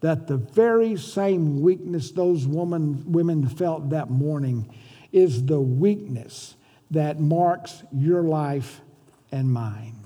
that 0.00 0.26
the 0.26 0.36
very 0.36 0.96
same 0.96 1.62
weakness 1.62 2.10
those 2.10 2.46
woman, 2.46 3.10
women 3.10 3.48
felt 3.48 3.90
that 3.90 4.10
morning 4.10 4.68
is 5.12 5.44
the 5.44 5.60
weakness 5.60 6.56
that 6.90 7.20
marks 7.20 7.82
your 7.92 8.22
life 8.22 8.80
and 9.30 9.50
mine. 9.52 10.01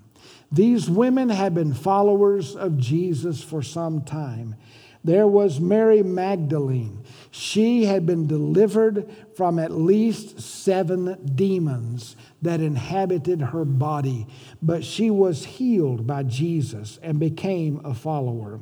These 0.50 0.88
women 0.88 1.28
had 1.28 1.54
been 1.54 1.74
followers 1.74 2.54
of 2.54 2.78
Jesus 2.78 3.42
for 3.42 3.62
some 3.62 4.02
time. 4.02 4.56
There 5.06 5.28
was 5.28 5.60
Mary 5.60 6.02
Magdalene. 6.02 7.04
She 7.30 7.84
had 7.84 8.06
been 8.06 8.26
delivered 8.26 9.08
from 9.36 9.58
at 9.58 9.70
least 9.70 10.40
seven 10.40 11.16
demons 11.36 12.16
that 12.42 12.60
inhabited 12.60 13.40
her 13.40 13.64
body, 13.64 14.26
but 14.60 14.84
she 14.84 15.10
was 15.10 15.44
healed 15.44 16.08
by 16.08 16.24
Jesus 16.24 16.98
and 17.02 17.20
became 17.20 17.80
a 17.84 17.94
follower. 17.94 18.60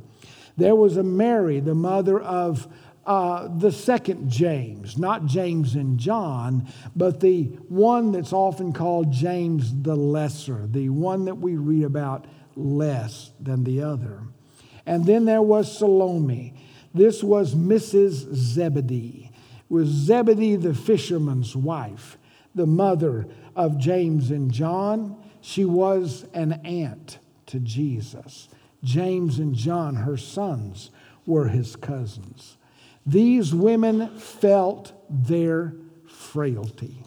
There 0.57 0.75
was 0.77 0.97
a 0.97 1.03
Mary, 1.03 1.61
the 1.61 1.75
mother 1.75 2.21
of 2.21 2.69
uh, 3.07 3.49
the 3.59 3.71
second 3.71 4.31
James, 4.31 4.97
not 4.97 5.27
James 5.27 5.75
and 5.75 5.99
John, 5.99 6.67
but 6.97 7.21
the 7.21 7.45
one 7.69 8.13
that's 8.13 8.33
often 8.33 8.73
called 8.73 9.13
James 9.13 9.83
the 9.83 9.97
Lesser, 9.97 10.67
the 10.67 10.89
one 10.89 11.27
that 11.27 11.37
we 11.37 11.57
read 11.57 11.85
about 11.85 12.27
less 12.57 13.33
than 13.41 13.65
the 13.65 13.83
other. 13.83 14.23
And 14.87 15.05
then 15.05 15.25
there 15.25 15.43
was 15.43 15.79
Salome. 15.79 16.55
This 16.95 17.23
was 17.23 17.55
Mrs. 17.55 18.35
Zebedee. 18.35 19.31
It 19.31 19.73
was 19.73 19.89
Zebedee 19.89 20.57
the 20.57 20.75
fisherman's 20.75 21.57
wife, 21.57 22.17
the 22.55 22.67
mother 22.67 23.27
of 23.57 23.79
James 23.79 24.31
and 24.31 24.53
John. 24.53 25.17
She 25.41 25.65
was 25.65 26.27
an 26.33 26.53
aunt 26.65 27.19
to 27.47 27.61
Jesus. 27.61 28.49
James 28.83 29.39
and 29.39 29.55
John, 29.55 29.97
her 29.97 30.17
sons, 30.17 30.91
were 31.27 31.49
his 31.49 31.77
cousins. 31.77 32.57
These 33.07 33.55
women 33.55 34.19
felt 34.19 34.93
their 35.09 35.75
frailty. 36.07 37.03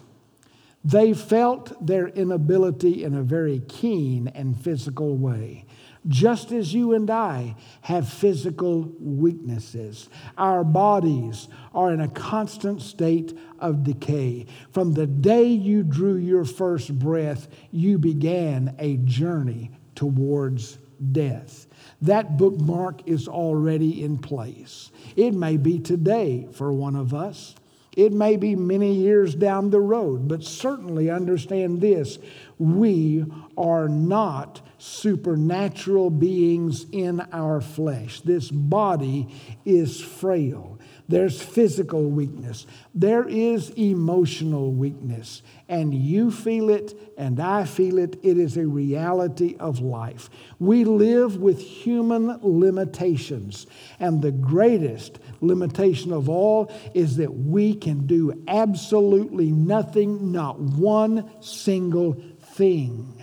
They 0.84 1.12
felt 1.12 1.86
their 1.86 2.08
inability 2.08 3.04
in 3.04 3.14
a 3.14 3.22
very 3.22 3.60
keen 3.68 4.28
and 4.28 4.58
physical 4.58 5.16
way. 5.16 5.64
Just 6.06 6.52
as 6.52 6.72
you 6.72 6.94
and 6.94 7.10
I 7.10 7.56
have 7.82 8.08
physical 8.08 8.90
weaknesses, 9.00 10.08
our 10.38 10.64
bodies 10.64 11.48
are 11.74 11.92
in 11.92 12.00
a 12.00 12.08
constant 12.08 12.80
state 12.80 13.36
of 13.58 13.82
decay. 13.82 14.46
From 14.72 14.94
the 14.94 15.06
day 15.06 15.44
you 15.44 15.82
drew 15.82 16.16
your 16.16 16.44
first 16.44 16.98
breath, 16.98 17.48
you 17.70 17.98
began 17.98 18.74
a 18.78 18.96
journey 18.98 19.72
towards 19.94 20.78
death. 21.12 21.66
That 22.02 22.36
bookmark 22.36 23.06
is 23.06 23.26
already 23.26 24.02
in 24.02 24.18
place. 24.18 24.90
It 25.16 25.34
may 25.34 25.56
be 25.56 25.78
today 25.78 26.48
for 26.52 26.72
one 26.72 26.94
of 26.94 27.12
us. 27.12 27.54
It 27.96 28.12
may 28.12 28.36
be 28.36 28.54
many 28.54 28.94
years 28.94 29.34
down 29.34 29.70
the 29.70 29.80
road, 29.80 30.28
but 30.28 30.44
certainly 30.44 31.10
understand 31.10 31.80
this 31.80 32.18
we 32.56 33.24
are 33.56 33.88
not 33.88 34.60
supernatural 34.78 36.10
beings 36.10 36.86
in 36.92 37.20
our 37.32 37.60
flesh. 37.60 38.20
This 38.20 38.52
body 38.52 39.26
is 39.64 40.00
frail. 40.00 40.78
There's 41.10 41.40
physical 41.40 42.04
weakness. 42.04 42.66
There 42.94 43.26
is 43.26 43.70
emotional 43.70 44.72
weakness. 44.72 45.42
And 45.66 45.94
you 45.94 46.30
feel 46.30 46.68
it, 46.68 47.14
and 47.16 47.40
I 47.40 47.64
feel 47.64 47.96
it. 47.96 48.18
It 48.22 48.36
is 48.36 48.58
a 48.58 48.66
reality 48.66 49.56
of 49.58 49.80
life. 49.80 50.28
We 50.58 50.84
live 50.84 51.38
with 51.38 51.60
human 51.60 52.38
limitations. 52.42 53.66
And 53.98 54.20
the 54.20 54.32
greatest 54.32 55.18
limitation 55.40 56.12
of 56.12 56.28
all 56.28 56.70
is 56.92 57.16
that 57.16 57.32
we 57.32 57.74
can 57.74 58.06
do 58.06 58.44
absolutely 58.46 59.50
nothing, 59.50 60.30
not 60.30 60.60
one 60.60 61.30
single 61.40 62.22
thing 62.40 63.18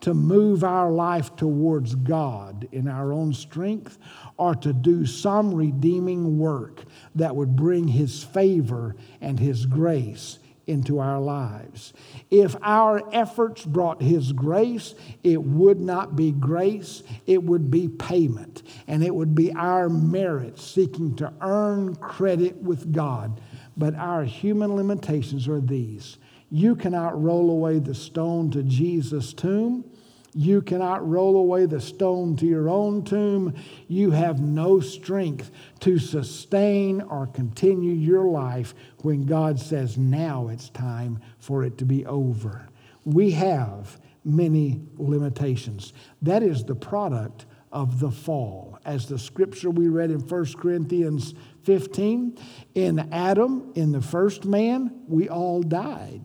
to 0.00 0.14
move 0.14 0.64
our 0.64 0.90
life 0.90 1.36
towards 1.36 1.94
God 1.94 2.68
in 2.72 2.88
our 2.88 3.12
own 3.12 3.34
strength 3.34 3.98
or 4.36 4.54
to 4.56 4.72
do 4.72 5.04
some 5.06 5.54
redeeming 5.54 6.38
work 6.38 6.84
that 7.14 7.36
would 7.36 7.56
bring 7.56 7.88
His 7.88 8.22
favor 8.22 8.96
and 9.20 9.38
His 9.38 9.66
grace 9.66 10.38
into 10.66 11.00
our 11.00 11.20
lives. 11.20 11.92
If 12.30 12.54
our 12.62 13.02
efforts 13.12 13.64
brought 13.64 14.00
His 14.00 14.32
grace, 14.32 14.94
it 15.24 15.42
would 15.42 15.80
not 15.80 16.14
be 16.14 16.32
grace, 16.32 17.02
it 17.26 17.42
would 17.42 17.70
be 17.70 17.88
payment. 17.88 18.62
And 18.86 19.02
it 19.02 19.14
would 19.14 19.34
be 19.34 19.52
our 19.52 19.88
merit 19.88 20.58
seeking 20.58 21.16
to 21.16 21.32
earn 21.40 21.96
credit 21.96 22.56
with 22.56 22.92
God. 22.92 23.40
But 23.76 23.94
our 23.94 24.24
human 24.24 24.76
limitations 24.76 25.48
are 25.48 25.60
these 25.60 26.18
you 26.50 26.74
cannot 26.74 27.20
roll 27.22 27.50
away 27.50 27.78
the 27.78 27.94
stone 27.94 28.50
to 28.50 28.62
Jesus' 28.64 29.32
tomb. 29.32 29.84
You 30.32 30.62
cannot 30.62 31.08
roll 31.08 31.36
away 31.36 31.66
the 31.66 31.80
stone 31.80 32.36
to 32.36 32.46
your 32.46 32.68
own 32.68 33.02
tomb. 33.02 33.54
You 33.88 34.12
have 34.12 34.40
no 34.40 34.80
strength 34.80 35.50
to 35.80 35.98
sustain 35.98 37.00
or 37.00 37.26
continue 37.26 37.92
your 37.92 38.24
life 38.24 38.74
when 39.02 39.26
God 39.26 39.58
says, 39.58 39.98
now 39.98 40.48
it's 40.48 40.68
time 40.68 41.20
for 41.38 41.64
it 41.64 41.78
to 41.78 41.84
be 41.84 42.06
over. 42.06 42.68
We 43.04 43.32
have 43.32 44.00
many 44.24 44.82
limitations. 44.96 45.92
That 46.22 46.42
is 46.42 46.64
the 46.64 46.74
product 46.74 47.46
of 47.72 48.00
the 48.00 48.10
fall. 48.10 48.78
As 48.84 49.06
the 49.06 49.18
scripture 49.18 49.70
we 49.70 49.88
read 49.88 50.10
in 50.10 50.20
1 50.20 50.52
Corinthians 50.54 51.34
15, 51.64 52.38
in 52.74 52.98
Adam, 53.12 53.72
in 53.74 53.92
the 53.92 54.00
first 54.00 54.44
man, 54.44 55.02
we 55.06 55.28
all 55.28 55.62
died. 55.62 56.22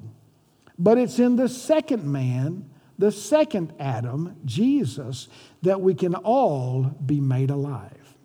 But 0.77 0.97
it's 0.97 1.19
in 1.19 1.37
the 1.37 1.49
second 1.49 2.05
man 2.05 2.69
the 2.97 3.11
second 3.11 3.73
Adam, 3.79 4.37
Jesus, 4.45 5.27
that 5.61 5.81
we 5.81 5.93
can 5.93 6.15
all 6.15 6.83
be 7.05 7.19
made 7.19 7.49
alive. 7.49 8.15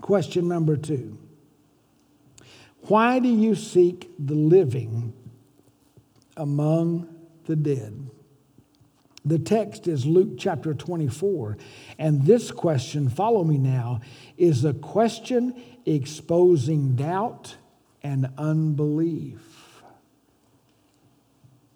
Question 0.00 0.48
number 0.48 0.76
two 0.76 1.18
Why 2.82 3.18
do 3.18 3.28
you 3.28 3.54
seek 3.54 4.10
the 4.18 4.34
living 4.34 5.12
among 6.36 7.08
the 7.46 7.56
dead? 7.56 8.10
The 9.24 9.38
text 9.38 9.88
is 9.88 10.06
Luke 10.06 10.38
chapter 10.38 10.72
24. 10.72 11.58
And 11.98 12.24
this 12.24 12.50
question, 12.50 13.10
follow 13.10 13.44
me 13.44 13.58
now, 13.58 14.00
is 14.38 14.64
a 14.64 14.72
question 14.72 15.60
exposing 15.84 16.94
doubt 16.94 17.56
and 18.02 18.30
unbelief 18.38 19.57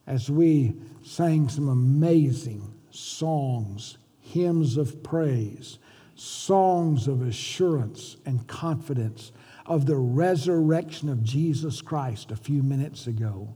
as 0.07 0.31
we 0.31 0.75
sang 1.03 1.49
some 1.49 1.69
amazing 1.69 2.75
songs, 2.91 3.99
hymns 4.21 4.77
of 4.77 5.03
praise, 5.03 5.79
songs 6.15 7.09
of 7.09 7.23
assurance 7.23 8.17
and 8.27 8.47
confidence 8.47 9.33
of 9.67 9.87
the 9.87 9.97
resurrection 9.97 11.09
of 11.09 11.23
Jesus 11.23 11.81
Christ 11.81 12.31
a 12.31 12.37
few 12.37 12.63
minutes 12.63 13.07
ago. 13.07 13.55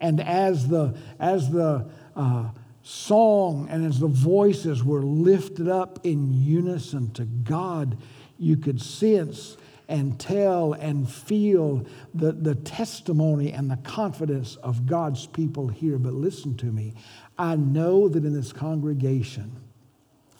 And 0.00 0.20
as 0.20 0.68
the, 0.68 0.96
as 1.18 1.50
the 1.50 1.88
uh, 2.16 2.50
song 2.82 3.68
and 3.70 3.84
as 3.84 4.00
the 4.00 4.06
voices 4.06 4.82
were 4.82 5.02
lifted 5.02 5.68
up 5.68 6.04
in 6.04 6.32
unison 6.32 7.10
to 7.12 7.24
God, 7.24 7.98
you 8.38 8.56
could 8.56 8.80
sense 8.80 9.56
and 9.90 10.20
tell 10.20 10.72
and 10.74 11.10
feel 11.10 11.84
the, 12.14 12.30
the 12.30 12.54
testimony 12.54 13.52
and 13.52 13.68
the 13.68 13.76
confidence 13.78 14.54
of 14.62 14.86
God's 14.86 15.26
people 15.26 15.66
here. 15.66 15.98
But 15.98 16.14
listen 16.14 16.56
to 16.58 16.66
me. 16.66 16.94
I 17.36 17.56
know 17.56 18.08
that 18.08 18.24
in 18.24 18.32
this 18.32 18.52
congregation, 18.52 19.56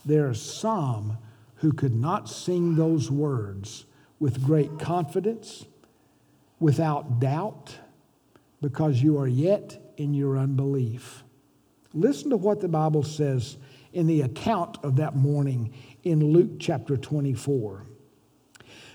there 0.07 0.29
are 0.29 0.35
some 0.35 1.19
who 1.57 1.73
could 1.73 1.95
not 1.95 2.29
sing 2.29 2.77
those 2.77 3.11
words 3.11 3.87
with 4.21 4.45
great 4.45 4.79
confidence, 4.79 5.65
without 6.61 7.19
doubt, 7.19 7.75
because 8.61 9.03
you 9.03 9.19
are 9.19 9.27
yet 9.27 9.93
in 9.97 10.15
your 10.15 10.39
unbelief. 10.39 11.25
Listen 11.93 12.31
to 12.31 12.37
what 12.37 12.61
the 12.61 12.69
Bible 12.69 13.03
says 13.03 13.57
in 13.93 14.07
the 14.07 14.23
account 14.23 14.79
of 14.85 14.97
that 14.97 15.17
morning 15.17 15.73
in 16.05 16.33
Luke 16.33 16.61
chapter 16.61 16.97
24. 16.97 17.87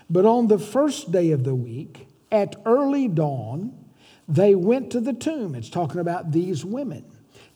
But 0.08 0.24
on 0.24 0.46
the 0.46 0.58
first 0.58 1.10
day 1.10 1.32
of 1.32 1.44
the 1.44 1.54
week, 1.54 2.08
at 2.30 2.56
early 2.64 3.08
dawn, 3.08 3.72
they 4.28 4.54
went 4.54 4.90
to 4.92 5.00
the 5.00 5.12
tomb. 5.12 5.54
It's 5.54 5.70
talking 5.70 6.00
about 6.00 6.32
these 6.32 6.64
women, 6.64 7.04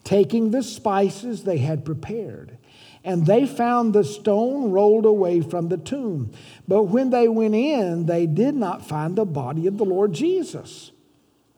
taking 0.04 0.50
the 0.50 0.62
spices 0.62 1.44
they 1.44 1.58
had 1.58 1.84
prepared. 1.84 2.58
And 3.02 3.26
they 3.26 3.46
found 3.46 3.92
the 3.92 4.04
stone 4.04 4.70
rolled 4.70 5.06
away 5.06 5.40
from 5.40 5.68
the 5.68 5.78
tomb. 5.78 6.32
But 6.68 6.84
when 6.84 7.10
they 7.10 7.28
went 7.28 7.54
in, 7.54 8.06
they 8.06 8.26
did 8.26 8.54
not 8.54 8.86
find 8.86 9.16
the 9.16 9.24
body 9.24 9.66
of 9.66 9.78
the 9.78 9.84
Lord 9.84 10.12
Jesus. 10.12 10.92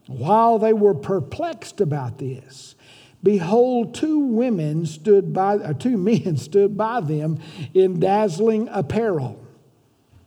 While 0.07 0.59
they 0.59 0.73
were 0.73 0.95
perplexed 0.95 1.81
about 1.81 2.19
this, 2.19 2.77
behold, 3.23 3.95
two 3.95 4.19
women 4.21 4.87
stood 4.87 5.33
by, 5.33 5.55
or 5.55 5.75
two 5.75 5.97
men 5.97 6.37
stood 6.37 6.77
by 6.77 7.01
them 7.01 7.41
in 7.75 7.99
dazzling 7.99 8.69
apparel. 8.71 9.42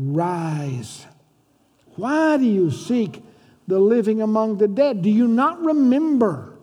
rise. 0.00 1.06
Why 1.96 2.36
do 2.36 2.44
you 2.44 2.70
seek 2.70 3.22
the 3.66 3.78
living 3.78 4.22
among 4.22 4.58
the 4.58 4.68
dead? 4.68 5.02
Do 5.02 5.10
you 5.10 5.28
not 5.28 5.62
remember 5.62 6.58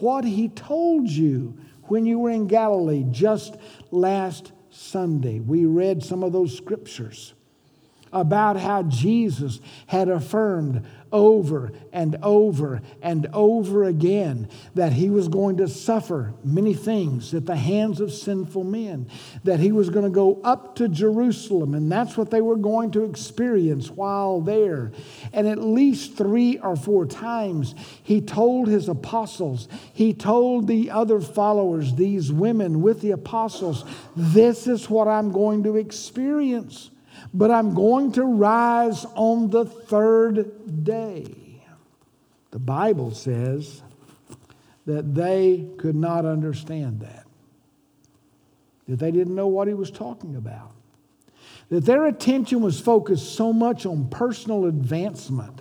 what 0.00 0.24
he 0.24 0.48
told 0.48 1.08
you 1.08 1.56
when 1.84 2.04
you 2.04 2.18
were 2.18 2.30
in 2.30 2.46
Galilee 2.46 3.04
just 3.10 3.56
last 3.90 4.52
Sunday. 4.70 5.40
We 5.40 5.64
read 5.64 6.02
some 6.02 6.22
of 6.22 6.32
those 6.32 6.56
scriptures 6.56 7.34
about 8.12 8.56
how 8.56 8.82
Jesus 8.84 9.60
had 9.86 10.08
affirmed 10.08 10.84
over 11.16 11.72
and 11.94 12.14
over 12.22 12.82
and 13.00 13.26
over 13.32 13.84
again 13.84 14.46
that 14.74 14.92
he 14.92 15.08
was 15.08 15.28
going 15.28 15.56
to 15.56 15.66
suffer 15.66 16.34
many 16.44 16.74
things 16.74 17.32
at 17.32 17.46
the 17.46 17.56
hands 17.56 18.02
of 18.02 18.12
sinful 18.12 18.64
men, 18.64 19.08
that 19.42 19.58
he 19.58 19.72
was 19.72 19.88
going 19.88 20.04
to 20.04 20.10
go 20.10 20.38
up 20.44 20.76
to 20.76 20.88
Jerusalem, 20.88 21.74
and 21.74 21.90
that's 21.90 22.18
what 22.18 22.30
they 22.30 22.42
were 22.42 22.56
going 22.56 22.90
to 22.90 23.04
experience 23.04 23.90
while 23.90 24.42
there. 24.42 24.92
And 25.32 25.48
at 25.48 25.58
least 25.58 26.18
three 26.18 26.58
or 26.58 26.76
four 26.76 27.06
times, 27.06 27.74
he 28.02 28.20
told 28.20 28.68
his 28.68 28.86
apostles, 28.86 29.68
he 29.94 30.12
told 30.12 30.66
the 30.66 30.90
other 30.90 31.22
followers, 31.22 31.94
these 31.94 32.30
women 32.30 32.82
with 32.82 33.00
the 33.00 33.12
apostles, 33.12 33.84
this 34.14 34.66
is 34.66 34.90
what 34.90 35.08
I'm 35.08 35.32
going 35.32 35.62
to 35.62 35.76
experience 35.76 36.90
but 37.32 37.50
I'm 37.50 37.74
going 37.74 38.12
to 38.12 38.24
rise 38.24 39.04
on 39.14 39.50
the 39.50 39.64
third 39.64 40.84
day. 40.84 41.62
The 42.50 42.58
Bible 42.58 43.10
says 43.10 43.82
that 44.86 45.14
they 45.14 45.68
could 45.78 45.96
not 45.96 46.24
understand 46.24 47.00
that, 47.00 47.26
that 48.88 48.98
they 48.98 49.10
didn't 49.10 49.34
know 49.34 49.48
what 49.48 49.68
he 49.68 49.74
was 49.74 49.90
talking 49.90 50.36
about, 50.36 50.72
that 51.68 51.84
their 51.84 52.06
attention 52.06 52.62
was 52.62 52.80
focused 52.80 53.34
so 53.34 53.52
much 53.52 53.84
on 53.84 54.08
personal 54.08 54.66
advancement. 54.66 55.60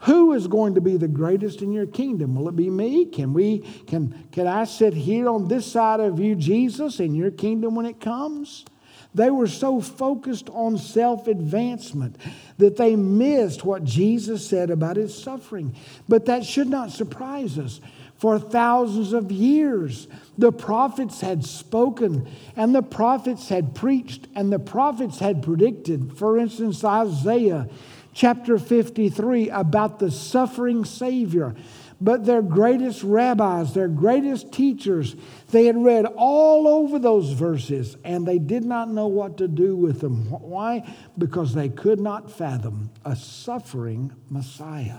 Who 0.00 0.32
is 0.32 0.48
going 0.48 0.74
to 0.74 0.80
be 0.80 0.96
the 0.96 1.08
greatest 1.08 1.62
in 1.62 1.72
your 1.72 1.86
kingdom? 1.86 2.34
Will 2.34 2.48
it 2.48 2.56
be 2.56 2.68
me? 2.68 3.06
Can 3.06 3.32
we 3.32 3.60
can 3.86 4.26
can 4.32 4.48
I 4.48 4.64
sit 4.64 4.94
here 4.94 5.28
on 5.28 5.46
this 5.46 5.64
side 5.64 6.00
of 6.00 6.18
you, 6.18 6.34
Jesus, 6.34 6.98
in 6.98 7.14
your 7.14 7.30
kingdom 7.30 7.76
when 7.76 7.86
it 7.86 8.00
comes? 8.00 8.64
They 9.14 9.30
were 9.30 9.46
so 9.46 9.80
focused 9.80 10.48
on 10.50 10.78
self 10.78 11.26
advancement 11.26 12.16
that 12.58 12.76
they 12.76 12.96
missed 12.96 13.64
what 13.64 13.84
Jesus 13.84 14.46
said 14.46 14.70
about 14.70 14.96
his 14.96 15.14
suffering. 15.20 15.74
But 16.08 16.26
that 16.26 16.44
should 16.44 16.68
not 16.68 16.92
surprise 16.92 17.58
us. 17.58 17.80
For 18.16 18.38
thousands 18.38 19.12
of 19.12 19.32
years, 19.32 20.06
the 20.38 20.52
prophets 20.52 21.20
had 21.20 21.44
spoken, 21.44 22.28
and 22.54 22.74
the 22.74 22.82
prophets 22.82 23.48
had 23.48 23.74
preached, 23.74 24.28
and 24.34 24.52
the 24.52 24.60
prophets 24.60 25.18
had 25.18 25.42
predicted. 25.42 26.16
For 26.16 26.38
instance, 26.38 26.84
Isaiah 26.84 27.68
chapter 28.14 28.58
53 28.58 29.50
about 29.50 29.98
the 29.98 30.10
suffering 30.10 30.84
Savior. 30.84 31.54
But 32.02 32.24
their 32.26 32.42
greatest 32.42 33.04
rabbis, 33.04 33.74
their 33.74 33.86
greatest 33.86 34.50
teachers, 34.50 35.14
they 35.52 35.66
had 35.66 35.76
read 35.76 36.04
all 36.04 36.66
over 36.66 36.98
those 36.98 37.30
verses 37.30 37.96
and 38.02 38.26
they 38.26 38.40
did 38.40 38.64
not 38.64 38.90
know 38.90 39.06
what 39.06 39.38
to 39.38 39.46
do 39.46 39.76
with 39.76 40.00
them. 40.00 40.28
Why? 40.28 40.82
Because 41.16 41.54
they 41.54 41.68
could 41.68 42.00
not 42.00 42.28
fathom 42.28 42.90
a 43.04 43.14
suffering 43.14 44.12
Messiah. 44.28 44.98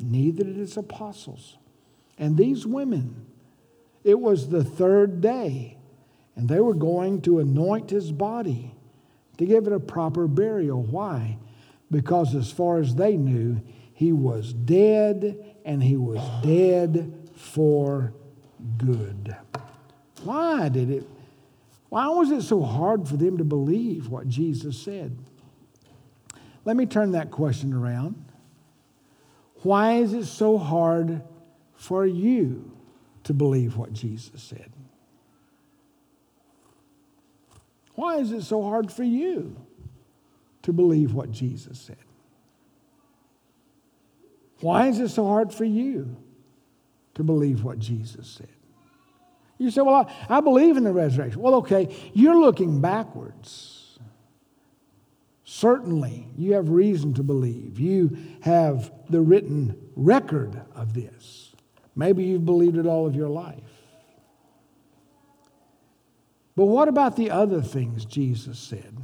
Neither 0.00 0.44
did 0.44 0.56
his 0.56 0.78
apostles. 0.78 1.58
And 2.16 2.38
these 2.38 2.66
women, 2.66 3.26
it 4.02 4.18
was 4.18 4.48
the 4.48 4.64
third 4.64 5.20
day, 5.20 5.76
and 6.36 6.48
they 6.48 6.60
were 6.60 6.72
going 6.72 7.20
to 7.22 7.38
anoint 7.38 7.90
his 7.90 8.12
body 8.12 8.74
to 9.36 9.44
give 9.44 9.66
it 9.66 9.74
a 9.74 9.80
proper 9.80 10.26
burial. 10.26 10.82
Why? 10.82 11.36
Because 11.90 12.34
as 12.34 12.50
far 12.50 12.78
as 12.78 12.94
they 12.94 13.18
knew, 13.18 13.60
he 14.00 14.14
was 14.14 14.54
dead 14.54 15.36
and 15.62 15.82
he 15.82 15.94
was 15.94 16.22
dead 16.42 17.28
for 17.34 18.14
good. 18.78 19.36
Why 20.24 20.70
did 20.70 20.88
it? 20.88 21.06
Why 21.90 22.08
was 22.08 22.30
it 22.30 22.40
so 22.40 22.62
hard 22.62 23.06
for 23.06 23.18
them 23.18 23.36
to 23.36 23.44
believe 23.44 24.08
what 24.08 24.26
Jesus 24.26 24.80
said? 24.80 25.18
Let 26.64 26.76
me 26.76 26.86
turn 26.86 27.12
that 27.12 27.30
question 27.30 27.74
around. 27.74 28.24
Why 29.64 29.96
is 29.96 30.14
it 30.14 30.24
so 30.24 30.56
hard 30.56 31.20
for 31.74 32.06
you 32.06 32.72
to 33.24 33.34
believe 33.34 33.76
what 33.76 33.92
Jesus 33.92 34.42
said? 34.42 34.72
Why 37.96 38.16
is 38.16 38.32
it 38.32 38.44
so 38.44 38.62
hard 38.62 38.90
for 38.90 39.04
you 39.04 39.60
to 40.62 40.72
believe 40.72 41.12
what 41.12 41.30
Jesus 41.30 41.78
said? 41.78 41.98
Why 44.60 44.88
is 44.88 45.00
it 45.00 45.08
so 45.08 45.26
hard 45.26 45.52
for 45.52 45.64
you 45.64 46.16
to 47.14 47.22
believe 47.22 47.64
what 47.64 47.78
Jesus 47.78 48.28
said? 48.28 48.48
You 49.58 49.70
say, 49.70 49.82
Well, 49.82 49.94
I, 49.94 50.36
I 50.38 50.40
believe 50.40 50.76
in 50.76 50.84
the 50.84 50.92
resurrection. 50.92 51.40
Well, 51.40 51.56
okay, 51.56 51.94
you're 52.14 52.38
looking 52.38 52.80
backwards. 52.80 53.98
Certainly, 55.44 56.28
you 56.38 56.54
have 56.54 56.68
reason 56.70 57.12
to 57.14 57.22
believe. 57.22 57.78
You 57.78 58.16
have 58.42 58.92
the 59.10 59.20
written 59.20 59.76
record 59.96 60.62
of 60.74 60.94
this. 60.94 61.52
Maybe 61.96 62.24
you've 62.24 62.46
believed 62.46 62.78
it 62.78 62.86
all 62.86 63.06
of 63.06 63.16
your 63.16 63.28
life. 63.28 63.58
But 66.56 66.66
what 66.66 66.88
about 66.88 67.16
the 67.16 67.30
other 67.30 67.62
things 67.62 68.04
Jesus 68.04 68.58
said? 68.58 68.96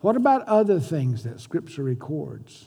What 0.00 0.16
about 0.16 0.42
other 0.48 0.80
things 0.80 1.22
that 1.24 1.40
Scripture 1.40 1.84
records? 1.84 2.66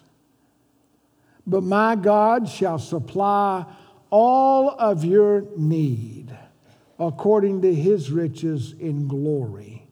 But 1.47 1.63
my 1.63 1.95
God 1.95 2.49
shall 2.49 2.79
supply 2.79 3.65
all 4.09 4.69
of 4.69 5.05
your 5.05 5.45
need 5.57 6.35
according 6.97 7.61
to 7.61 7.73
his 7.73 8.11
riches 8.11 8.73
in 8.79 9.07
glory 9.07 9.87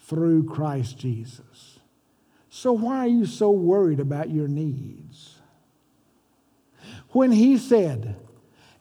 through 0.00 0.44
Christ 0.44 0.98
Jesus. 0.98 1.78
So, 2.50 2.72
why 2.72 2.98
are 2.98 3.08
you 3.08 3.26
so 3.26 3.50
worried 3.50 4.00
about 4.00 4.30
your 4.30 4.48
needs? 4.48 5.36
When 7.10 7.30
he 7.30 7.58
said, 7.58 8.16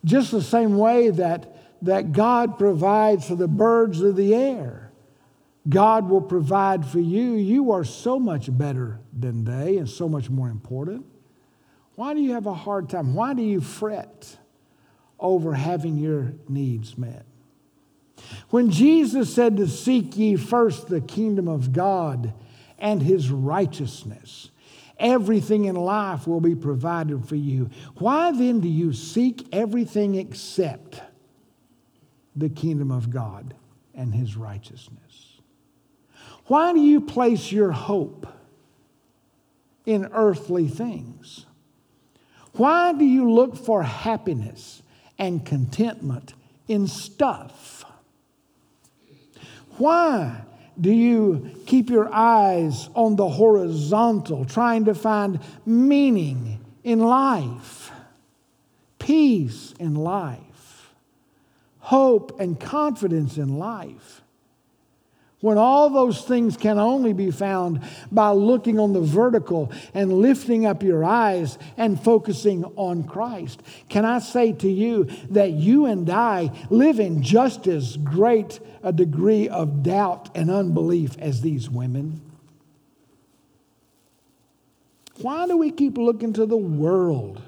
just 0.04 0.32
the 0.32 0.42
same 0.42 0.78
way 0.78 1.10
that, 1.10 1.84
that 1.84 2.12
God 2.12 2.58
provides 2.58 3.28
for 3.28 3.36
the 3.36 3.48
birds 3.48 4.02
of 4.02 4.16
the 4.16 4.34
air, 4.34 4.92
God 5.68 6.10
will 6.10 6.22
provide 6.22 6.86
for 6.86 7.00
you. 7.00 7.34
You 7.34 7.72
are 7.74 7.84
so 7.84 8.20
much 8.20 8.56
better 8.58 9.00
than 9.18 9.44
they 9.44 9.78
and 9.78 9.90
so 9.90 10.08
much 10.08 10.30
more 10.30 10.50
important. 10.50 11.06
Why 11.98 12.14
do 12.14 12.22
you 12.22 12.34
have 12.34 12.46
a 12.46 12.54
hard 12.54 12.90
time? 12.90 13.16
Why 13.16 13.34
do 13.34 13.42
you 13.42 13.60
fret 13.60 14.38
over 15.20 15.56
having 15.56 15.98
your 15.98 16.34
needs 16.48 16.96
met? 16.96 17.26
When 18.52 18.70
Jesus 18.70 19.34
said 19.34 19.58
to 19.58 19.68
seek 19.68 20.16
ye 20.16 20.36
first 20.36 20.90
the 20.90 21.02
kingdom 21.02 21.48
of 21.48 21.74
God 21.74 22.36
and 22.78 23.02
his 23.02 23.32
righteousness, 23.32 24.52
everything 25.00 25.66
in 25.66 25.76
life 25.76 26.28
will 26.28 26.40
be 26.40 26.54
provided 26.54 27.28
for 27.28 27.36
you. 27.36 27.72
Why 27.96 28.32
then 28.32 28.60
do 28.60 28.68
you 28.68 28.94
seek 28.94 29.48
everything 29.52 30.14
except 30.14 31.02
the 32.36 32.50
kingdom 32.50 32.92
of 32.92 33.10
God 33.10 33.56
and 33.96 34.14
his 34.14 34.38
righteousness? 34.38 35.40
Why 36.46 36.74
do 36.74 36.80
you 36.80 37.02
place 37.02 37.52
your 37.52 37.72
hope 37.72 38.28
in 39.84 40.08
earthly 40.14 40.68
things? 40.68 41.47
Why 42.58 42.94
do 42.94 43.06
you 43.06 43.32
look 43.32 43.56
for 43.56 43.84
happiness 43.84 44.82
and 45.20 45.46
contentment 45.46 46.34
in 46.68 46.88
stuff? 46.88 47.86
Why 49.78 50.42
do 50.80 50.92
you 50.92 51.52
keep 51.68 51.90
your 51.90 52.12
eyes 52.12 52.90
on 52.96 53.16
the 53.16 53.30
horizontal, 53.30 54.46
trying 54.46 54.86
to 54.86 54.96
find 54.96 55.40
meaning 55.66 56.60
in 56.84 57.00
life, 57.00 57.92
peace 58.98 59.74
in 59.80 59.96
life, 59.96 60.94
hope 61.80 62.40
and 62.40 62.60
confidence 62.60 63.38
in 63.38 63.58
life? 63.58 64.22
When 65.40 65.58
all 65.58 65.90
those 65.90 66.24
things 66.24 66.58
can 66.58 66.80
only 66.80 67.14
be 67.14 67.30
found 67.30 67.82
by 68.12 68.32
looking 68.32 68.80
on 68.80 68.94
the 68.94 69.02
vertical 69.02 69.72
and 69.94 70.12
lifting 70.12 70.66
up 70.66 70.82
your 70.82 71.06
eyes 71.06 71.60
and 71.78 72.02
focusing 72.04 72.66
on 72.76 73.04
Christ. 73.04 73.62
Can 73.88 74.04
I 74.04 74.18
say 74.20 74.52
to 74.54 74.70
you 74.70 75.06
that 75.30 75.52
you 75.52 75.86
and 75.86 76.10
I 76.10 76.52
live 76.72 77.00
in 77.00 77.22
just 77.22 77.68
as 77.68 77.98
great 77.98 78.60
a 78.82 78.92
degree 78.92 79.48
of 79.48 79.84
doubt 79.84 80.36
and 80.36 80.50
unbelief 80.50 81.16
as 81.20 81.42
these 81.42 81.70
women? 81.70 82.22
Why 85.22 85.48
do 85.48 85.58
we 85.58 85.72
keep 85.72 85.98
looking 85.98 86.34
to 86.34 86.46
the 86.46 86.58
world 86.58 87.42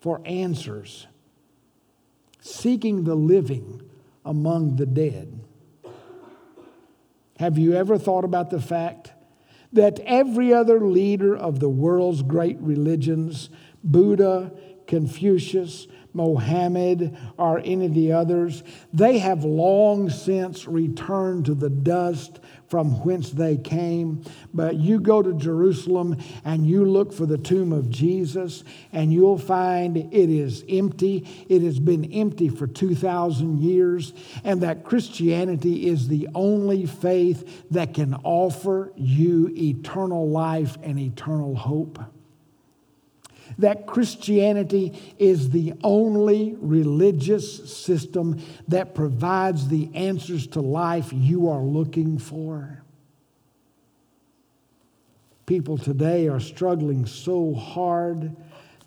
for 0.00 0.20
answers, 0.26 1.06
seeking 2.40 3.04
the 3.04 3.14
living 3.14 3.82
among 4.24 4.76
the 4.76 4.86
dead? 4.86 5.40
Have 7.42 7.58
you 7.58 7.72
ever 7.72 7.98
thought 7.98 8.22
about 8.24 8.50
the 8.50 8.60
fact 8.60 9.14
that 9.72 9.98
every 10.06 10.54
other 10.54 10.78
leader 10.78 11.36
of 11.36 11.58
the 11.58 11.68
world's 11.68 12.22
great 12.22 12.56
religions, 12.60 13.50
Buddha, 13.82 14.52
Confucius, 14.92 15.86
Mohammed, 16.12 17.16
or 17.38 17.62
any 17.64 17.86
of 17.86 17.94
the 17.94 18.12
others, 18.12 18.62
they 18.92 19.20
have 19.20 19.42
long 19.42 20.10
since 20.10 20.68
returned 20.68 21.46
to 21.46 21.54
the 21.54 21.70
dust 21.70 22.40
from 22.68 23.02
whence 23.02 23.30
they 23.30 23.56
came. 23.56 24.22
But 24.52 24.76
you 24.76 25.00
go 25.00 25.22
to 25.22 25.32
Jerusalem 25.32 26.18
and 26.44 26.66
you 26.66 26.84
look 26.84 27.14
for 27.14 27.24
the 27.24 27.38
tomb 27.38 27.72
of 27.72 27.88
Jesus, 27.88 28.64
and 28.92 29.10
you'll 29.10 29.38
find 29.38 29.96
it 29.96 30.12
is 30.12 30.62
empty. 30.68 31.26
It 31.48 31.62
has 31.62 31.80
been 31.80 32.12
empty 32.12 32.50
for 32.50 32.66
2,000 32.66 33.62
years, 33.62 34.12
and 34.44 34.60
that 34.60 34.84
Christianity 34.84 35.88
is 35.88 36.08
the 36.08 36.28
only 36.34 36.84
faith 36.84 37.64
that 37.70 37.94
can 37.94 38.12
offer 38.24 38.92
you 38.94 39.48
eternal 39.56 40.28
life 40.28 40.76
and 40.82 40.98
eternal 40.98 41.54
hope 41.54 41.98
that 43.58 43.86
Christianity 43.86 45.14
is 45.18 45.50
the 45.50 45.74
only 45.82 46.56
religious 46.60 47.76
system 47.76 48.42
that 48.68 48.94
provides 48.94 49.68
the 49.68 49.90
answers 49.94 50.46
to 50.48 50.60
life 50.60 51.12
you 51.12 51.48
are 51.48 51.62
looking 51.62 52.18
for. 52.18 52.82
People 55.46 55.76
today 55.76 56.28
are 56.28 56.40
struggling 56.40 57.04
so 57.06 57.54
hard 57.54 58.34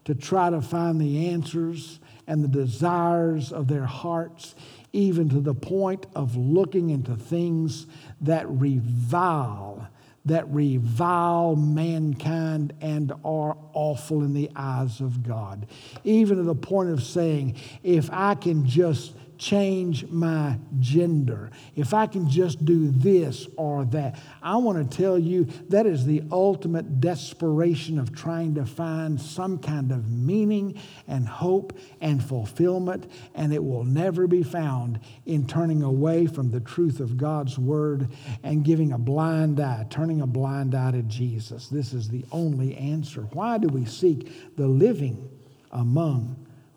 to 0.05 0.15
try 0.15 0.49
to 0.49 0.61
find 0.61 1.01
the 1.01 1.29
answers 1.29 1.99
and 2.27 2.43
the 2.43 2.47
desires 2.47 3.51
of 3.51 3.67
their 3.67 3.85
hearts, 3.85 4.55
even 4.93 5.29
to 5.29 5.39
the 5.39 5.53
point 5.53 6.05
of 6.15 6.35
looking 6.35 6.89
into 6.89 7.15
things 7.15 7.85
that 8.21 8.49
revile 8.49 9.87
that 10.25 10.49
revile 10.49 11.55
mankind 11.55 12.73
and 12.81 13.11
are 13.23 13.55
awful 13.73 14.23
in 14.23 14.33
the 14.33 14.49
eyes 14.55 14.99
of 14.99 15.23
God. 15.23 15.67
Even 16.03 16.37
to 16.37 16.43
the 16.43 16.55
point 16.55 16.89
of 16.89 17.03
saying, 17.03 17.55
if 17.83 18.09
I 18.11 18.35
can 18.35 18.65
just 18.65 19.13
change 19.37 20.05
my 20.07 20.57
gender, 20.79 21.51
if 21.75 21.93
I 21.93 22.07
can 22.07 22.29
just 22.29 22.63
do 22.65 22.89
this 22.91 23.47
or 23.57 23.85
that. 23.85 24.19
I 24.41 24.57
want 24.57 24.89
to 24.89 24.97
tell 24.97 25.17
you 25.19 25.45
that 25.69 25.85
is 25.85 26.05
the 26.05 26.23
ultimate 26.31 26.99
desperation 27.01 27.99
of 27.99 28.15
trying 28.15 28.55
to 28.55 28.65
find 28.65 29.19
some 29.19 29.57
kind 29.57 29.91
of 29.91 30.09
meaning 30.09 30.79
and 31.07 31.27
hope 31.27 31.77
and 32.01 32.23
fulfillment, 32.23 33.11
and 33.33 33.53
it 33.53 33.63
will 33.63 33.83
never 33.83 34.27
be 34.27 34.43
found 34.43 34.99
in 35.25 35.47
turning 35.47 35.83
away 35.83 36.27
from 36.27 36.51
the 36.51 36.59
truth 36.59 36.99
of 36.99 37.17
God's 37.17 37.59
word 37.59 38.09
and 38.43 38.63
giving 38.63 38.91
a 38.91 38.97
blind 38.97 39.59
eye, 39.59 39.85
turning 39.89 40.21
a 40.21 40.27
blind 40.27 40.75
eye 40.75 40.91
to 40.91 41.01
Jesus. 41.03 41.67
This 41.67 41.93
is 41.93 42.09
the 42.09 42.25
only 42.31 42.75
answer. 42.75 43.21
Why 43.33 43.57
do 43.57 43.67
we 43.67 43.85
seek 43.85 44.55
the 44.55 44.67
living 44.67 45.29
among 45.71 46.35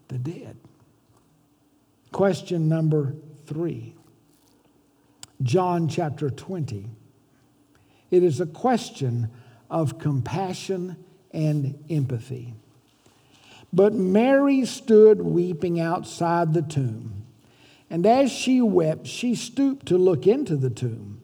the 0.09 0.19
dead? 0.19 0.57
Question 2.19 2.69
number 2.69 3.15
three 3.47 3.95
John 5.41 5.87
chapter 5.87 6.29
20. 6.29 6.91
It 8.11 8.25
is 8.25 8.41
a 8.41 8.47
question 8.47 9.31
of 9.71 10.01
compassion 10.01 10.97
and 11.31 11.79
empathy. 11.89 12.55
But 13.73 13.95
Mary 13.95 14.65
stood 14.65 15.23
weeping 15.23 15.79
outside 15.79 16.55
the 16.55 16.63
tomb. 16.63 17.25
And 17.89 18.05
as 18.05 18.33
she 18.33 18.61
wept, 18.61 19.07
she 19.07 19.37
stooped 19.37 19.87
to 19.87 19.97
look 19.97 20.27
into 20.27 20.57
the 20.57 20.71
tomb. 20.71 21.21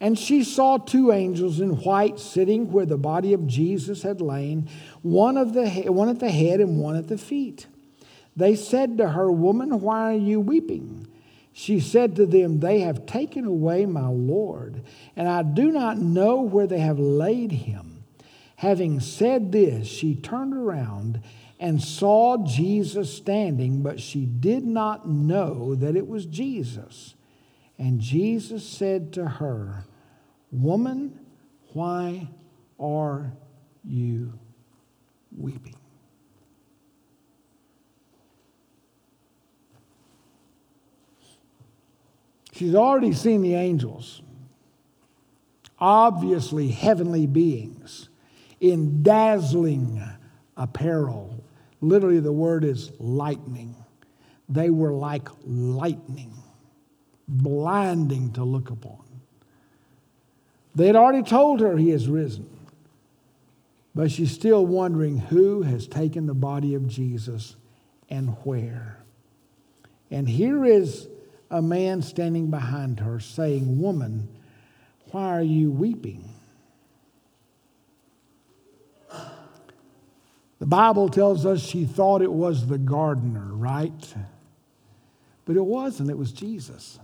And 0.00 0.18
she 0.18 0.44
saw 0.44 0.76
two 0.76 1.12
angels 1.12 1.60
in 1.60 1.80
white 1.80 2.20
sitting 2.20 2.70
where 2.70 2.84
the 2.84 2.98
body 2.98 3.32
of 3.32 3.46
Jesus 3.46 4.02
had 4.02 4.20
lain, 4.20 4.68
one, 5.00 5.38
of 5.38 5.54
the, 5.54 5.66
one 5.86 6.10
at 6.10 6.18
the 6.20 6.30
head 6.30 6.60
and 6.60 6.78
one 6.78 6.94
at 6.94 7.08
the 7.08 7.16
feet. 7.16 7.68
They 8.36 8.54
said 8.54 8.98
to 8.98 9.08
her, 9.08 9.32
Woman, 9.32 9.80
why 9.80 10.12
are 10.12 10.18
you 10.18 10.40
weeping? 10.40 11.06
She 11.52 11.80
said 11.80 12.16
to 12.16 12.26
them, 12.26 12.60
They 12.60 12.80
have 12.80 13.06
taken 13.06 13.46
away 13.46 13.86
my 13.86 14.08
Lord, 14.08 14.82
and 15.16 15.26
I 15.26 15.42
do 15.42 15.70
not 15.72 15.96
know 15.96 16.42
where 16.42 16.66
they 16.66 16.80
have 16.80 16.98
laid 16.98 17.50
him. 17.50 18.04
Having 18.56 19.00
said 19.00 19.52
this, 19.52 19.86
she 19.86 20.14
turned 20.14 20.54
around 20.54 21.22
and 21.58 21.82
saw 21.82 22.44
Jesus 22.46 23.14
standing, 23.14 23.82
but 23.82 24.00
she 24.00 24.26
did 24.26 24.64
not 24.64 25.08
know 25.08 25.74
that 25.74 25.96
it 25.96 26.06
was 26.06 26.26
Jesus. 26.26 27.14
And 27.78 28.00
Jesus 28.00 28.66
said 28.66 29.12
to 29.14 29.26
her, 29.26 29.84
Woman, 30.50 31.18
why 31.72 32.28
are 32.78 33.32
you 33.82 34.38
weeping? 35.36 35.76
She's 42.56 42.74
already 42.74 43.12
seen 43.12 43.42
the 43.42 43.54
angels, 43.54 44.22
obviously 45.78 46.68
heavenly 46.68 47.26
beings 47.26 48.08
in 48.62 49.02
dazzling 49.02 50.02
apparel. 50.56 51.44
Literally, 51.82 52.20
the 52.20 52.32
word 52.32 52.64
is 52.64 52.92
lightning. 52.98 53.76
They 54.48 54.70
were 54.70 54.94
like 54.94 55.28
lightning, 55.44 56.32
blinding 57.28 58.32
to 58.32 58.44
look 58.44 58.70
upon. 58.70 59.04
They 60.74 60.86
had 60.86 60.96
already 60.96 61.24
told 61.24 61.60
her 61.60 61.76
he 61.76 61.90
has 61.90 62.08
risen, 62.08 62.48
but 63.94 64.10
she's 64.10 64.32
still 64.32 64.64
wondering 64.64 65.18
who 65.18 65.60
has 65.60 65.86
taken 65.86 66.24
the 66.24 66.32
body 66.32 66.74
of 66.74 66.88
Jesus 66.88 67.54
and 68.08 68.30
where. 68.44 69.04
And 70.10 70.26
here 70.26 70.64
is 70.64 71.08
a 71.50 71.62
man 71.62 72.02
standing 72.02 72.50
behind 72.50 73.00
her, 73.00 73.20
saying, 73.20 73.80
Woman, 73.80 74.28
why 75.10 75.36
are 75.36 75.42
you 75.42 75.70
weeping? 75.70 76.28
The 80.58 80.66
Bible 80.66 81.08
tells 81.08 81.44
us 81.44 81.62
she 81.62 81.84
thought 81.84 82.22
it 82.22 82.32
was 82.32 82.66
the 82.66 82.78
gardener, 82.78 83.48
right? 83.52 84.14
But 85.44 85.56
it 85.56 85.64
wasn't, 85.64 86.10
it 86.10 86.18
was 86.18 86.32
Jesus. 86.32 86.98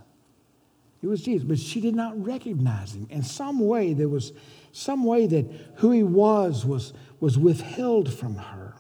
It 1.03 1.07
was 1.07 1.23
Jesus, 1.23 1.47
but 1.47 1.59
she 1.59 1.81
did 1.81 1.95
not 1.95 2.21
recognize 2.25 2.95
him. 2.95 3.07
In 3.11 3.23
some 3.23 3.61
way, 3.61 3.93
there 3.93 4.09
was 4.09 4.33
some 4.73 5.05
way 5.05 5.27
that 5.27 5.47
who 5.77 5.91
he 5.91 6.03
was 6.03 6.65
was, 6.65 6.93
was 7.21 7.37
withheld 7.39 8.13
from 8.13 8.37
her. 8.37 8.75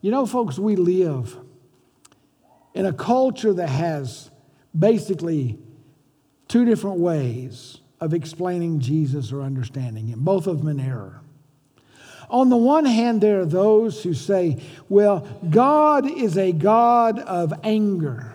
You 0.00 0.10
know, 0.10 0.26
folks, 0.26 0.58
we 0.58 0.76
live 0.76 1.36
in 2.74 2.86
a 2.86 2.92
culture 2.92 3.52
that 3.52 3.68
has 3.68 4.30
basically 4.78 5.58
two 6.46 6.64
different 6.64 6.98
ways 6.98 7.78
of 8.00 8.14
explaining 8.14 8.80
Jesus 8.80 9.32
or 9.32 9.42
understanding 9.42 10.06
him, 10.06 10.20
both 10.20 10.46
of 10.46 10.58
them 10.58 10.68
in 10.68 10.80
error. 10.80 11.20
On 12.30 12.50
the 12.50 12.56
one 12.56 12.84
hand, 12.84 13.20
there 13.20 13.40
are 13.40 13.46
those 13.46 14.02
who 14.02 14.12
say, 14.14 14.60
well, 14.88 15.26
God 15.48 16.10
is 16.10 16.36
a 16.36 16.52
God 16.52 17.18
of 17.18 17.52
anger 17.64 18.34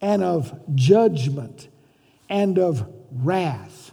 and 0.00 0.22
of 0.22 0.58
judgment 0.74 1.68
and 2.28 2.58
of 2.58 2.90
wrath, 3.12 3.92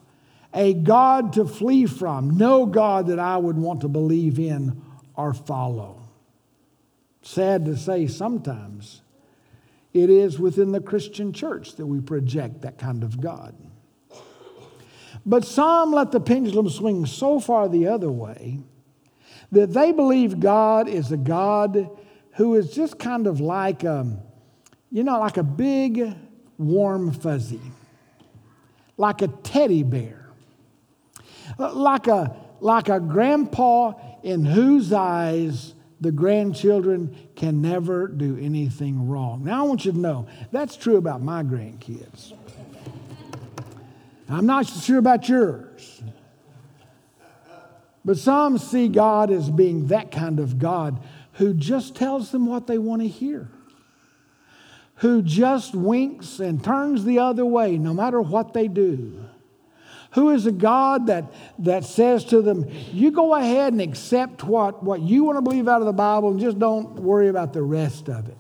a 0.54 0.74
God 0.74 1.34
to 1.34 1.46
flee 1.46 1.86
from, 1.86 2.38
no 2.38 2.66
God 2.66 3.08
that 3.08 3.20
I 3.20 3.38
would 3.38 3.58
want 3.58 3.82
to 3.82 3.90
believe 3.90 4.40
in 4.40 4.82
or 5.16 5.34
follow. 5.34 6.02
Sad 7.22 7.66
to 7.66 7.76
say, 7.76 8.08
sometimes 8.08 9.02
it 9.98 10.10
is 10.10 10.40
within 10.40 10.72
the 10.72 10.82
Christian 10.82 11.34
church 11.34 11.76
that 11.76 11.86
we 11.86 12.00
project 12.00 12.62
that 12.62 12.78
kind 12.78 13.04
of 13.04 13.20
God. 13.20 13.56
But 15.26 15.44
some 15.44 15.92
let 15.92 16.12
the 16.12 16.20
pendulum 16.20 16.70
swing 16.70 17.06
so 17.06 17.40
far 17.40 17.68
the 17.68 17.88
other 17.88 18.12
way 18.12 18.60
that 19.52 19.74
they 19.74 19.92
believe 19.92 20.40
God 20.40 20.88
is 20.88 21.12
a 21.12 21.18
God 21.18 21.90
who 22.36 22.56
is 22.56 22.72
just 22.72 23.00
kind 23.00 23.28
of 23.28 23.40
like, 23.40 23.84
a, 23.84 24.00
um, 24.00 24.20
you 24.92 25.04
know, 25.04 25.20
like 25.20 25.38
a 25.38 25.44
big 25.44 26.16
warm 26.58 27.12
fuzzy. 27.12 27.62
like 28.98 29.22
a 29.22 29.28
teddy 29.28 29.84
bear, 29.84 30.28
like 31.58 32.08
a, 32.08 32.36
like 32.60 32.90
a 32.90 33.00
grandpa 33.00 33.94
in 34.24 34.44
whose 34.44 34.92
eyes 34.92 35.76
the 36.02 36.12
grandchildren 36.12 37.16
can 37.38 37.62
never 37.62 38.08
do 38.08 38.38
anything 38.42 39.08
wrong. 39.08 39.44
Now, 39.46 39.64
I 39.64 39.68
want 39.68 39.86
you 39.86 39.94
to 39.94 39.98
know 39.98 40.28
that's 40.52 40.76
true 40.76 40.98
about 40.98 41.22
my 41.22 41.44
grandkids. 41.44 42.34
I'm 44.28 44.46
not 44.46 44.68
sure 44.68 44.98
about 44.98 45.30
yours. 45.30 46.02
But 48.04 48.18
some 48.18 48.58
see 48.58 48.88
God 48.88 49.32
as 49.32 49.50
being 49.50 49.88
that 49.88 50.12
kind 50.12 50.40
of 50.40 50.60
God 50.60 51.00
who 51.34 51.54
just 51.54 51.96
tells 51.96 52.32
them 52.32 52.48
what 52.48 52.66
they 52.66 52.80
want 52.80 53.04
to 53.04 53.08
hear, 53.08 53.48
who 54.96 55.22
just 55.22 55.76
winks 55.76 56.40
and 56.40 56.64
turns 56.64 57.06
the 57.06 57.20
other 57.20 57.46
way 57.46 57.78
no 57.78 57.94
matter 57.94 58.20
what 58.20 58.54
they 58.54 58.68
do. 58.68 59.27
Who 60.18 60.32
is 60.32 60.48
a 60.48 60.52
God 60.52 61.06
that, 61.08 61.32
that 61.60 61.84
says 61.86 62.26
to 62.26 62.42
them, 62.42 62.66
you 62.92 63.12
go 63.12 63.36
ahead 63.36 63.72
and 63.72 63.80
accept 63.80 64.44
what, 64.44 64.82
what 64.82 65.00
you 65.00 65.24
want 65.24 65.38
to 65.38 65.44
believe 65.44 65.68
out 65.68 65.80
of 65.80 65.86
the 65.86 65.94
Bible 65.94 66.32
and 66.32 66.40
just 66.40 66.58
don't 66.58 66.96
worry 66.96 67.28
about 67.28 67.54
the 67.54 67.62
rest 67.62 68.10
of 68.10 68.28
it. 68.28 68.36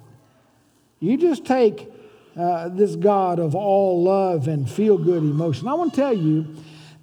You 1.00 1.18
just 1.18 1.46
take 1.46 1.88
uh, 2.36 2.70
this 2.70 2.96
God 2.96 3.38
of 3.38 3.54
all 3.54 4.02
love 4.02 4.48
and 4.48 4.68
feel 4.68 4.98
good 4.98 5.22
emotion. 5.22 5.68
I 5.68 5.76
want 5.76 5.94
to 5.94 6.02
tell 6.02 6.18
you 6.18 6.48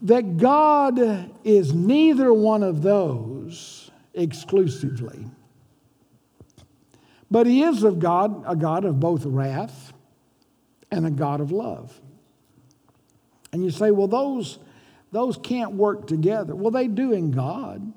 that 0.02 0.38
God 0.38 1.30
is 1.44 1.72
neither 1.72 2.34
one 2.34 2.64
of 2.64 2.82
those 2.82 3.92
exclusively. 4.12 5.24
But 7.30 7.46
he 7.46 7.62
is 7.62 7.84
of 7.84 8.00
God, 8.00 8.42
a 8.44 8.56
God 8.56 8.84
of 8.84 8.98
both 8.98 9.24
wrath 9.24 9.92
and 10.90 11.06
a 11.06 11.12
God 11.12 11.40
of 11.40 11.52
love. 11.52 12.00
And 13.52 13.62
you 13.62 13.70
say, 13.70 13.92
well, 13.92 14.08
those, 14.08 14.58
those 15.14 15.38
can't 15.38 15.74
work 15.74 16.09
together. 16.09 16.57
Well, 16.57 16.72
they 16.72 16.88
do 16.88 17.12
in 17.12 17.31
God. 17.31 17.92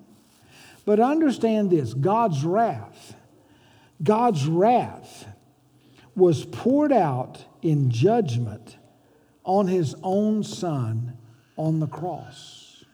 But 0.85 0.99
understand 0.99 1.71
this 1.71 1.93
God's 1.93 2.45
wrath, 2.45 3.15
God's 4.01 4.45
wrath 4.45 5.27
was 6.15 6.45
poured 6.45 6.91
out 6.91 7.43
in 7.61 7.89
judgment 7.89 8.77
on 9.43 9.67
his 9.67 9.95
own 10.03 10.43
son 10.43 11.17
on 11.57 11.79
the 11.79 11.87
cross. 11.87 12.85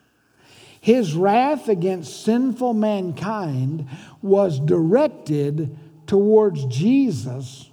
His 0.80 1.14
wrath 1.14 1.68
against 1.68 2.24
sinful 2.24 2.74
mankind 2.74 3.88
was 4.22 4.60
directed 4.60 5.78
towards 6.08 6.66
Jesus 6.66 7.70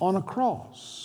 on 0.00 0.16
a 0.16 0.22
cross. 0.22 1.01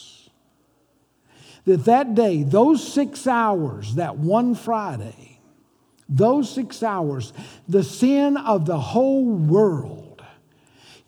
That 1.68 1.84
that 1.84 2.16
day, 2.16 2.44
those 2.44 2.94
six 2.94 3.28
hours, 3.28 3.96
that 3.96 4.18
one 4.18 4.56
Friday, 4.56 5.42
those 6.08 6.50
six 6.50 6.82
hours, 6.82 7.34
the 7.68 7.84
sin 7.84 8.38
of 8.38 8.66
the 8.66 8.80
whole 8.80 9.26
world 9.26 10.24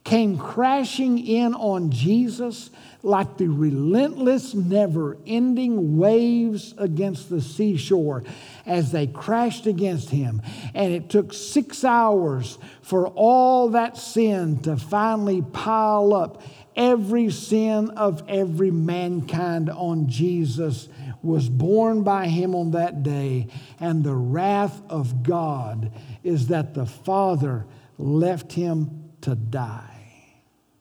came 0.04 0.38
crashing 0.38 1.18
in 1.26 1.54
on 1.54 1.92
Jesus 1.92 2.72
like 3.04 3.38
the 3.38 3.48
relentless, 3.48 4.54
never 4.54 5.18
ending 5.26 5.98
waves 5.98 6.74
against 6.78 7.30
the 7.30 7.40
seashore 7.40 8.24
as 8.66 8.92
they 8.92 9.08
crashed 9.08 9.66
against 9.66 10.10
him. 10.10 10.42
And 10.74 10.92
it 10.94 11.10
took 11.10 11.32
six 11.34 11.86
hours 11.86 12.58
for 12.82 13.08
all 13.08 13.70
that 13.70 13.98
sin 13.98 14.60
to 14.64 14.76
finally 14.76 15.42
pile 15.42 16.14
up. 16.14 16.44
Every 16.76 17.30
sin 17.30 17.90
of 17.92 18.24
every 18.28 18.72
mankind 18.72 19.70
on 19.70 20.08
Jesus 20.08 20.88
was 21.22 21.50
borne 21.50 22.04
by 22.04 22.28
him 22.28 22.56
on 22.56 22.72
that 22.72 23.04
day. 23.04 23.48
And 23.80 24.04
the 24.04 24.16
wrath 24.16 24.82
of 24.90 25.24
God 25.24 25.92
is 26.24 26.48
that 26.48 26.74
the 26.74 26.86
Father 26.86 27.66
left 27.98 28.54
him 28.54 29.12
to 29.22 29.36
die 29.36 30.36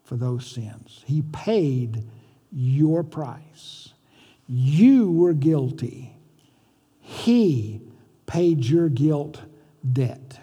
for 0.05 0.17
those 0.17 0.47
sins. 0.47 1.03
He 1.07 1.23
paid 1.23 2.05
your 2.53 3.03
price. 3.03 3.93
You 4.47 5.11
were 5.11 5.35
guilty. 5.35 6.17
He 7.01 7.83
paid 8.27 8.65
your 8.65 8.89
guilt 8.89 9.43
debt. 9.93 10.41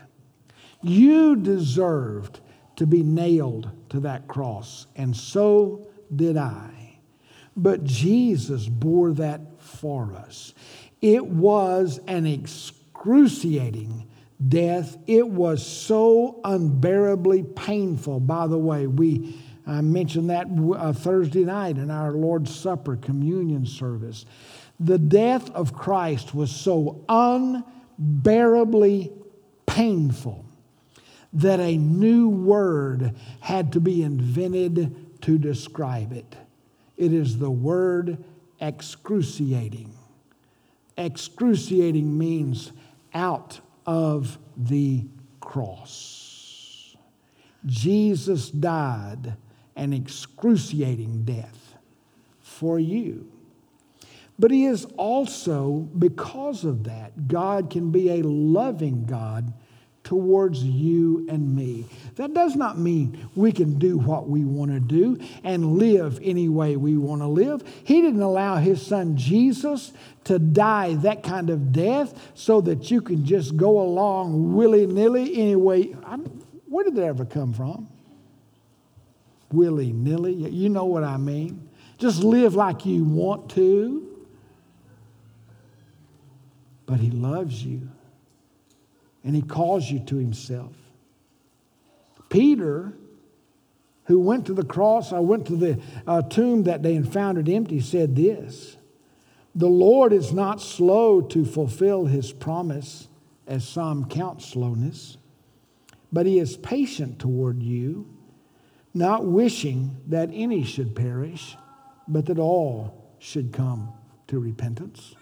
You 0.81 1.35
deserved 1.35 2.41
to 2.75 2.85
be 2.85 3.01
nailed 3.01 3.71
to 3.95 4.01
that 4.01 4.27
cross, 4.27 4.87
and 4.95 5.15
so 5.15 5.87
did 6.15 6.37
I. 6.37 6.99
But 7.57 7.83
Jesus 7.83 8.67
bore 8.67 9.13
that 9.13 9.61
for 9.61 10.13
us. 10.13 10.53
It 11.01 11.25
was 11.25 11.99
an 12.07 12.25
excruciating 12.25 14.07
death. 14.47 14.97
It 15.07 15.27
was 15.27 15.65
so 15.65 16.41
unbearably 16.43 17.43
painful. 17.43 18.19
By 18.19 18.47
the 18.47 18.57
way, 18.57 18.87
we 18.87 19.41
I 19.67 19.81
mentioned 19.81 20.29
that 20.29 20.47
uh, 20.47 20.93
Thursday 20.93 21.43
night 21.43 21.77
in 21.77 21.89
our 21.89 22.11
Lord's 22.11 22.53
Supper 22.55 22.97
communion 22.97 23.65
service. 23.65 24.25
The 24.79 24.99
death 24.99 25.49
of 25.51 25.73
Christ 25.73 26.35
was 26.35 26.51
so 26.51 27.03
unbearably 27.97 29.11
painful 29.65 30.44
that 31.35 31.59
a 31.59 31.77
new 31.77 32.29
word 32.29 33.13
had 33.41 33.73
to 33.73 33.79
be 33.79 34.01
invented 34.01 35.21
to 35.21 35.37
describe 35.37 36.13
it. 36.13 36.35
It 36.97 37.11
is 37.13 37.37
the 37.37 37.51
word 37.51 38.23
excruciating. 38.61 39.93
Excruciating 40.97 42.17
means 42.17 42.71
out 43.13 43.59
of 43.85 44.37
the 44.55 45.03
cross. 45.41 46.95
Jesus 47.65 48.49
died 48.49 49.35
an 49.75 49.91
excruciating 49.91 51.25
death 51.25 51.75
for 52.41 52.79
you. 52.79 53.29
But 54.39 54.51
He 54.51 54.65
is 54.65 54.85
also, 54.97 55.89
because 55.97 56.63
of 56.63 56.85
that, 56.85 57.27
God 57.27 57.69
can 57.69 57.91
be 57.91 58.09
a 58.09 58.23
loving 58.23 59.05
God 59.05 59.53
towards 60.05 60.63
you 60.63 61.25
and 61.29 61.53
me. 61.53 61.85
That 62.15 62.33
does 62.33 62.55
not 62.55 62.77
mean 62.77 63.27
we 63.35 63.51
can 63.51 63.77
do 63.77 63.97
what 63.97 64.29
we 64.29 64.45
want 64.45 64.71
to 64.71 64.79
do 64.79 65.19
and 65.43 65.77
live 65.77 66.19
any 66.23 66.47
way 66.47 66.77
we 66.77 66.95
want 66.95 67.21
to 67.21 67.27
live. 67.27 67.61
He 67.83 68.01
didn't 68.01 68.21
allow 68.21 68.55
his 68.55 68.85
son 68.85 69.17
Jesus 69.17 69.91
to 70.23 70.39
die 70.39 70.93
that 70.95 71.23
kind 71.23 71.49
of 71.49 71.73
death 71.73 72.31
so 72.35 72.61
that 72.61 72.89
you 72.89 73.01
can 73.01 73.25
just 73.25 73.57
go 73.57 73.81
along 73.81 74.55
willy 74.55 74.87
nilly 74.87 75.35
anyway. 75.35 75.87
Where 76.67 76.85
did 76.85 76.95
that 76.95 77.03
ever 77.03 77.25
come 77.25 77.51
from? 77.51 77.89
willy 79.51 79.91
nilly. 79.91 80.33
You 80.33 80.69
know 80.69 80.85
what 80.85 81.03
I 81.03 81.17
mean. 81.17 81.69
Just 81.97 82.23
live 82.23 82.55
like 82.55 82.85
you 82.85 83.03
want 83.03 83.49
to. 83.51 84.25
But 86.85 86.99
He 86.99 87.09
loves 87.09 87.63
you 87.63 87.89
and 89.25 89.35
He 89.35 89.41
calls 89.41 89.91
you 89.91 89.99
to 89.99 90.15
Himself. 90.15 90.73
Peter, 92.29 92.93
who 94.05 94.19
went 94.19 94.45
to 94.45 94.53
the 94.53 94.63
cross, 94.63 95.11
I 95.11 95.19
went 95.19 95.47
to 95.47 95.57
the 95.57 95.81
uh, 96.07 96.21
tomb 96.21 96.63
that 96.63 96.81
day 96.81 96.95
and 96.95 97.11
found 97.11 97.37
it 97.37 97.51
empty, 97.51 97.81
said 97.81 98.15
this 98.15 98.77
The 99.53 99.67
Lord 99.67 100.13
is 100.13 100.31
not 100.31 100.61
slow 100.61 101.19
to 101.19 101.43
fulfill 101.43 102.05
His 102.05 102.31
promise, 102.31 103.09
as 103.45 103.67
some 103.67 104.05
count 104.05 104.41
slowness, 104.41 105.17
but 106.13 106.25
He 106.25 106.39
is 106.39 106.55
patient 106.55 107.19
toward 107.19 107.61
you 107.61 108.15
not 108.95 109.25
wishing 109.25 109.97
that 110.07 110.29
any 110.31 110.63
should 110.63 110.95
perish, 110.95 111.57
but 112.07 112.25
that 112.25 112.39
all 112.39 113.11
should 113.19 113.51
come 113.51 113.91
to 114.27 114.39
repentance. 114.39 115.15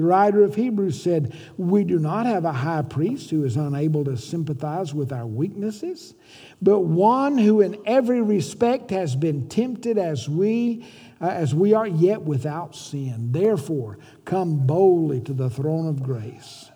The 0.00 0.06
writer 0.06 0.42
of 0.44 0.54
Hebrews 0.54 1.02
said, 1.02 1.36
We 1.58 1.84
do 1.84 1.98
not 1.98 2.24
have 2.24 2.46
a 2.46 2.52
high 2.52 2.80
priest 2.80 3.28
who 3.28 3.44
is 3.44 3.58
unable 3.58 4.02
to 4.06 4.16
sympathize 4.16 4.94
with 4.94 5.12
our 5.12 5.26
weaknesses, 5.26 6.14
but 6.62 6.80
one 6.80 7.36
who 7.36 7.60
in 7.60 7.76
every 7.84 8.22
respect 8.22 8.92
has 8.92 9.14
been 9.14 9.50
tempted 9.50 9.98
as 9.98 10.26
we, 10.26 10.86
uh, 11.20 11.26
as 11.26 11.54
we 11.54 11.74
are, 11.74 11.86
yet 11.86 12.22
without 12.22 12.74
sin. 12.74 13.30
Therefore, 13.30 13.98
come 14.24 14.66
boldly 14.66 15.20
to 15.20 15.34
the 15.34 15.50
throne 15.50 15.86
of 15.86 16.02
grace 16.02 16.70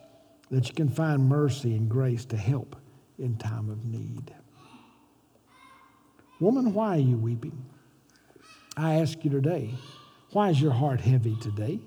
that 0.51 0.69
you 0.69 0.75
can 0.75 0.91
find 0.91 1.27
mercy 1.27 1.75
and 1.75 1.89
grace 1.89 2.27
to 2.27 2.37
help 2.37 2.77
in 3.19 3.39
time 3.39 3.71
of 3.71 3.87
need. 3.87 4.35
Woman, 6.41 6.75
why 6.75 6.97
are 6.97 7.01
you 7.01 7.17
weeping? 7.17 7.65
I 8.77 8.97
ask 8.97 9.25
you 9.25 9.31
today, 9.31 9.71
why 10.33 10.51
is 10.51 10.61
your 10.61 10.73
heart 10.73 11.01
heavy 11.01 11.37
today? 11.41 11.81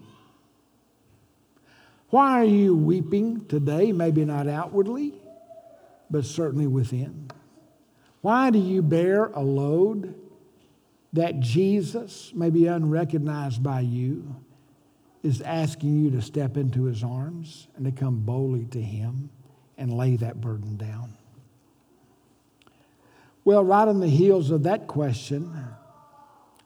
Why 2.10 2.42
are 2.42 2.46
you 2.46 2.76
weeping 2.76 3.46
today? 3.48 3.92
Maybe 3.92 4.24
not 4.24 4.48
outwardly, 4.48 5.14
but 6.10 6.26
certainly 6.26 6.68
within. 6.68 7.30
Why 8.22 8.50
do 8.50 8.60
you 8.60 8.82
bear 8.82 9.26
a 9.26 9.42
load 9.42 10.16
that 11.14 11.40
Jesus, 11.40 12.32
may 12.34 12.50
be 12.50 12.68
unrecognized 12.68 13.62
by 13.62 13.82
you, 13.82 14.36
is 15.24 15.42
asking 15.42 16.04
you 16.04 16.12
to 16.12 16.22
step 16.22 16.58
into 16.58 16.84
his 16.84 17.04
arms 17.04 17.68
and 17.76 17.86
to 17.86 17.92
come 17.92 18.20
boldly 18.22 18.66
to 18.66 18.82
him 18.82 19.30
and 19.78 19.94
lay 19.94 20.16
that 20.16 20.40
burden 20.40 20.78
down? 20.78 21.14
Well, 23.44 23.64
right 23.64 23.88
on 23.88 24.00
the 24.00 24.10
heels 24.10 24.52
of 24.52 24.64
that 24.64 24.88
question, 24.88 25.54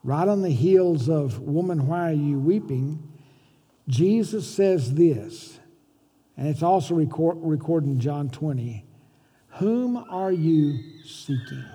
right 0.04 0.28
on 0.28 0.42
the 0.42 0.50
heels 0.50 1.10
of, 1.10 1.40
Woman, 1.40 1.88
why 1.88 2.10
are 2.10 2.14
you 2.14 2.40
weeping? 2.40 3.11
Jesus 3.92 4.48
says 4.48 4.94
this, 4.94 5.60
and 6.38 6.48
it's 6.48 6.64
also 6.64 6.96
record, 6.96 7.38
recorded 7.42 7.90
in 7.90 8.00
John 8.00 8.30
20 8.30 8.86
Whom 9.56 9.98
are 9.98 10.32
you 10.32 10.80
seeking? 11.04 11.66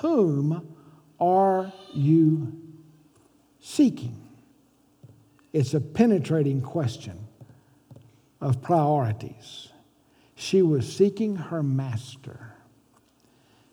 Whom 0.00 0.74
are 1.20 1.72
you 1.94 2.60
seeking? 3.60 4.28
It's 5.52 5.72
a 5.72 5.80
penetrating 5.80 6.60
question 6.60 7.28
of 8.40 8.60
priorities. 8.60 9.68
She 10.34 10.62
was 10.62 10.92
seeking 10.92 11.36
her 11.36 11.62
master. 11.62 12.56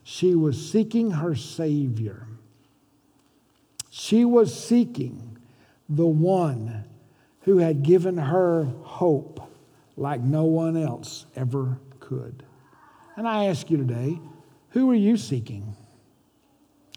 She 0.04 0.36
was 0.36 0.72
seeking 0.72 1.10
her 1.10 1.34
Savior. 1.34 2.28
She 3.90 4.26
was 4.26 4.54
seeking 4.54 5.40
the 5.88 6.06
one 6.06 6.86
who 7.50 7.58
had 7.58 7.82
given 7.82 8.16
her 8.16 8.64
hope 8.84 9.42
like 9.98 10.22
no 10.22 10.44
one 10.44 10.78
else 10.78 11.26
ever 11.36 11.80
could. 12.00 12.44
And 13.18 13.28
I 13.28 13.46
ask 13.46 13.72
you 13.72 13.78
today, 13.78 14.20
who 14.70 14.92
are 14.92 14.96
you 14.96 15.18
seeking? 15.18 15.76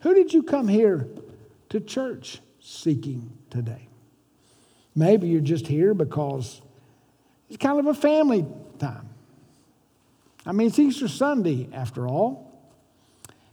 Who 0.03 0.13
did 0.13 0.35
you 0.35 0.43
come 0.43 0.69
here 0.69 1.09
to 1.71 1.81
church 1.81 2.41
seeking 2.61 3.33
today? 3.49 3.89
Maybe 4.95 5.27
you're 5.29 5.41
just 5.41 5.67
here 5.67 5.95
because 5.95 6.61
it's 7.49 7.57
kind 7.57 7.79
of 7.79 7.87
a 7.87 7.95
family 7.95 8.45
time. 8.79 9.09
I 10.45 10.53
mean, 10.53 10.67
it's 10.67 10.79
Easter 10.79 11.09
Sunday 11.09 11.71
after 11.73 12.07
all. 12.07 12.63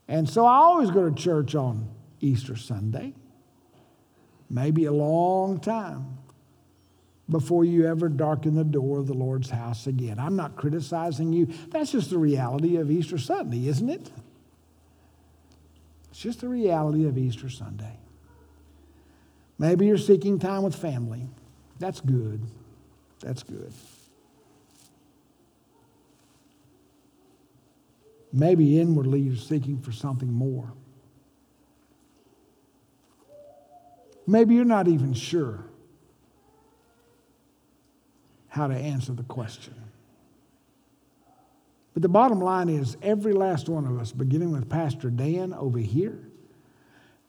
And 0.10 0.28
so 0.30 0.46
I 0.46 0.56
always 0.56 0.92
go 0.92 1.10
to 1.10 1.16
church 1.16 1.56
on 1.56 1.88
Easter 2.20 2.58
Sunday, 2.58 3.14
maybe 4.50 4.84
a 4.84 4.92
long 4.92 5.62
time 5.62 6.19
before 7.30 7.64
you 7.64 7.86
ever 7.86 8.10
darken 8.10 8.56
the 8.56 8.64
door 8.64 9.00
of 9.00 9.08
the 9.08 9.14
Lord's 9.14 9.50
house 9.50 9.88
again. 9.88 10.20
I'm 10.20 10.36
not 10.36 10.56
criticizing 10.56 11.32
you. 11.32 11.48
That's 11.70 11.92
just 11.92 12.10
the 12.10 12.18
reality 12.18 12.78
of 12.78 12.90
Easter 12.90 13.18
Sunday, 13.18 13.68
isn't 13.68 13.90
it? 13.90 14.12
It's 16.10 16.20
just 16.20 16.42
the 16.42 16.50
reality 16.50 17.06
of 17.06 17.18
Easter 17.18 17.50
Sunday. 17.50 17.98
Maybe 19.60 19.86
you're 19.86 19.98
seeking 19.98 20.40
time 20.40 20.64
with 20.64 20.76
family. 20.76 21.28
That's 21.78 22.02
good. 22.02 22.42
That's 23.20 23.44
good. 23.44 23.72
Maybe 28.32 28.80
inwardly 28.80 29.20
you're 29.20 29.36
seeking 29.36 29.80
for 29.80 29.92
something 29.92 30.32
more. 30.32 30.72
Maybe 34.26 34.56
you're 34.56 34.66
not 34.66 34.88
even 34.88 35.14
sure 35.14 35.69
how 38.50 38.68
to 38.68 38.76
answer 38.76 39.14
the 39.14 39.24
question. 39.24 39.76
But 41.94 42.02
the 42.02 42.10
bottom 42.10 42.40
line 42.40 42.70
is 42.70 42.98
every 43.02 43.34
last 43.34 43.70
one 43.70 43.86
of 43.86 44.00
us, 44.00 44.12
beginning 44.12 44.52
with 44.52 44.70
Pastor 44.70 45.10
Dan 45.10 45.54
over 45.54 45.80
here, 45.80 46.20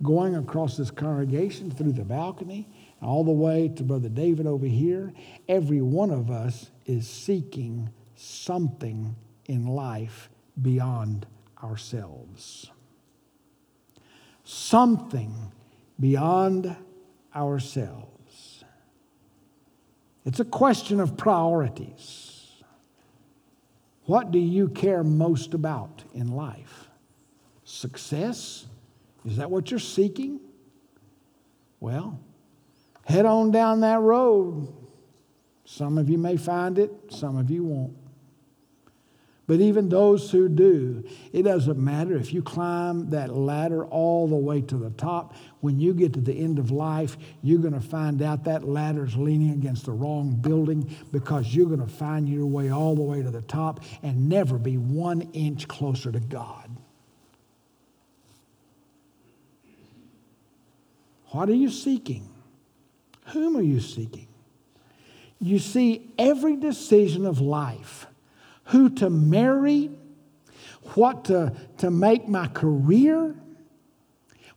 going 0.03 0.35
across 0.37 0.77
this 0.77 0.91
congregation 0.91 1.71
through 1.71 1.93
the 1.93 2.05
balcony, 2.05 2.69
all 3.03 3.25
the 3.25 3.31
way 3.31 3.69
to 3.77 3.83
Brother 3.83 4.09
David 4.09 4.47
over 4.47 4.67
here, 4.67 5.13
every 5.49 5.81
one 5.81 6.11
of 6.11 6.31
us 6.31 6.71
is 6.87 7.09
seeking 7.09 7.91
something 8.17 9.15
in 9.47 9.67
life 9.67 10.31
beyond 10.61 11.27
ourselves. 11.63 12.71
Something 14.45 15.35
beyond 15.99 16.77
ourselves. 17.35 18.10
It's 20.31 20.39
a 20.39 20.45
question 20.45 21.01
of 21.01 21.17
priorities. 21.17 22.63
What 24.05 24.31
do 24.31 24.39
you 24.39 24.69
care 24.69 25.03
most 25.03 25.55
about 25.55 26.05
in 26.15 26.29
life? 26.29 26.87
Success? 27.65 28.67
Is 29.25 29.39
that 29.39 29.51
what 29.51 29.73
you're 29.73 29.81
seeking? 29.81 30.39
Well, 31.81 32.21
head 33.07 33.27
on 33.27 33.51
down 33.51 33.81
that 33.81 33.99
road. 34.03 34.73
Some 35.65 35.99
of 35.99 36.09
you 36.09 36.17
may 36.17 36.37
find 36.37 36.79
it, 36.79 36.93
some 37.09 37.37
of 37.37 37.51
you 37.51 37.65
won't. 37.65 37.97
But 39.51 39.61
even 39.61 39.89
those 39.89 40.31
who 40.31 40.49
do, 40.49 41.03
it 41.33 41.43
doesn't 41.43 41.77
matter 41.77 42.15
if 42.15 42.33
you 42.33 42.41
climb 42.41 43.11
that 43.11 43.35
ladder 43.35 43.85
all 43.85 44.29
the 44.29 44.37
way 44.37 44.61
to 44.61 44.77
the 44.77 44.91
top. 44.91 45.35
When 45.59 45.81
you 45.81 45.93
get 45.93 46.13
to 46.13 46.21
the 46.21 46.33
end 46.33 46.61
of 46.61 46.71
life, 46.71 47.17
you're 47.43 47.59
going 47.59 47.75
to 47.75 47.81
find 47.81 48.23
out 48.23 48.45
that 48.45 48.63
ladder's 48.63 49.17
leaning 49.17 49.51
against 49.51 49.87
the 49.87 49.91
wrong 49.91 50.37
building 50.37 50.97
because 51.11 51.53
you're 51.53 51.67
going 51.67 51.81
to 51.81 51.93
find 51.93 52.29
your 52.29 52.47
way 52.47 52.71
all 52.71 52.95
the 52.95 53.03
way 53.03 53.25
to 53.25 53.31
the 53.33 53.43
top 53.43 53.81
and 54.05 54.29
never 54.29 54.57
be 54.57 54.79
one 54.79 55.23
inch 55.33 55.67
closer 55.67 56.13
to 56.13 56.21
God. 56.21 56.71
What 61.31 61.49
are 61.49 61.55
you 61.55 61.71
seeking? 61.71 62.29
Whom 63.33 63.57
are 63.57 63.63
you 63.63 63.81
seeking? 63.81 64.29
You 65.41 65.59
see, 65.59 66.13
every 66.17 66.55
decision 66.55 67.27
of 67.27 67.41
life 67.41 68.07
who 68.71 68.89
to 68.89 69.11
marry, 69.11 69.91
what 70.95 71.27
to, 71.27 71.53
to 71.79 71.91
make 71.91 72.29
my 72.29 72.47
career, 72.49 73.35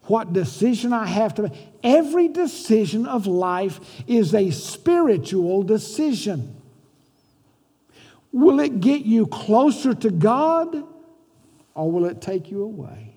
what 0.03 0.33
decision 0.33 0.93
I 0.93 1.05
have 1.05 1.33
to 1.35 1.43
make. 1.43 1.53
Every 1.83 2.27
decision 2.27 3.05
of 3.05 3.25
life 3.25 3.79
is 4.07 4.33
a 4.35 4.51
spiritual 4.51 5.63
decision. 5.63 6.55
Will 8.31 8.59
it 8.59 8.79
get 8.79 9.03
you 9.03 9.27
closer 9.27 9.93
to 9.93 10.09
God 10.09 10.83
or 11.73 11.91
will 11.91 12.05
it 12.05 12.21
take 12.21 12.51
you 12.51 12.63
away? 12.63 13.15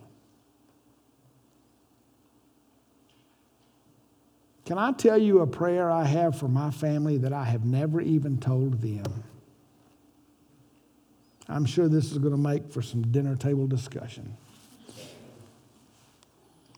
Can 4.64 4.78
I 4.78 4.92
tell 4.92 5.18
you 5.18 5.40
a 5.40 5.46
prayer 5.46 5.90
I 5.90 6.04
have 6.04 6.38
for 6.38 6.48
my 6.48 6.70
family 6.70 7.18
that 7.18 7.32
I 7.32 7.44
have 7.44 7.64
never 7.64 8.00
even 8.00 8.38
told 8.38 8.82
them? 8.82 9.24
I'm 11.48 11.64
sure 11.64 11.88
this 11.88 12.10
is 12.10 12.18
going 12.18 12.32
to 12.32 12.40
make 12.40 12.70
for 12.72 12.82
some 12.82 13.02
dinner 13.02 13.36
table 13.36 13.66
discussion. 13.66 14.36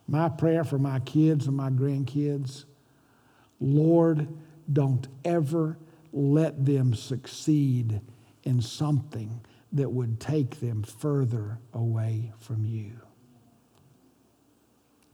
My 0.07 0.29
prayer 0.29 0.65
for 0.65 0.79
my 0.79 1.01
kids 1.01 1.47
and 1.47 1.57
my 1.57 1.71
grandkids 1.71 2.65
Lord, 3.61 4.29
don't 4.73 5.09
ever 5.25 5.77
let 6.13 6.65
them 6.65 6.95
succeed 6.95 8.01
in 8.45 8.63
something 8.63 9.41
that 9.73 9.91
would 9.91 10.21
take 10.21 10.61
them 10.61 10.83
further 10.83 11.59
away 11.75 12.33
from 12.39 12.65
you. 12.65 12.93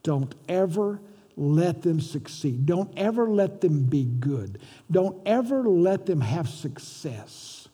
Don't 0.02 0.34
ever 0.48 1.00
let 1.36 1.82
them 1.82 2.00
succeed. 2.00 2.66
Don't 2.66 2.92
ever 2.96 3.28
let 3.28 3.60
them 3.62 3.84
be 3.84 4.04
good. 4.04 4.60
Don't 4.90 5.20
ever 5.26 5.62
let 5.62 6.06
them 6.06 6.20
have 6.20 6.48
success 6.48 7.68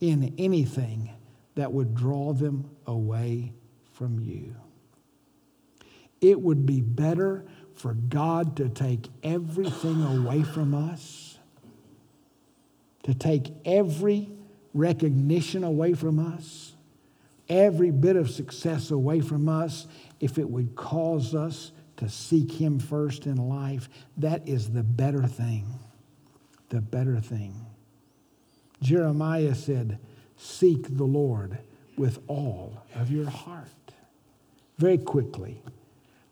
in 0.00 0.34
anything 0.36 1.10
that 1.56 1.72
would 1.72 1.94
draw 1.94 2.32
them 2.32 2.70
away 2.86 3.52
from 3.92 4.20
you. 4.20 4.54
It 6.20 6.40
would 6.40 6.64
be 6.64 6.80
better 6.80 7.44
for 7.74 7.94
God 7.94 8.56
to 8.56 8.68
take 8.68 9.08
everything 9.22 10.02
away 10.02 10.42
from 10.42 10.74
us, 10.74 11.38
to 13.02 13.14
take 13.14 13.52
every 13.64 14.30
recognition 14.72 15.64
away 15.64 15.94
from 15.94 16.18
us, 16.18 16.74
every 17.48 17.90
bit 17.90 18.16
of 18.16 18.30
success 18.30 18.90
away 18.90 19.20
from 19.20 19.48
us, 19.48 19.86
if 20.20 20.38
it 20.38 20.48
would 20.48 20.74
cause 20.74 21.34
us 21.34 21.72
to 21.96 22.08
seek 22.08 22.52
Him 22.52 22.78
first 22.78 23.26
in 23.26 23.36
life. 23.36 23.88
That 24.18 24.46
is 24.48 24.70
the 24.70 24.82
better 24.82 25.26
thing. 25.26 25.66
The 26.68 26.80
better 26.80 27.20
thing. 27.20 27.66
Jeremiah 28.82 29.54
said, 29.54 29.98
seek 30.36 30.96
the 30.96 31.04
Lord 31.04 31.58
with 31.96 32.18
all 32.28 32.82
of 32.94 33.10
your 33.10 33.28
heart. 33.28 33.68
Very 34.78 34.98
quickly, 34.98 35.62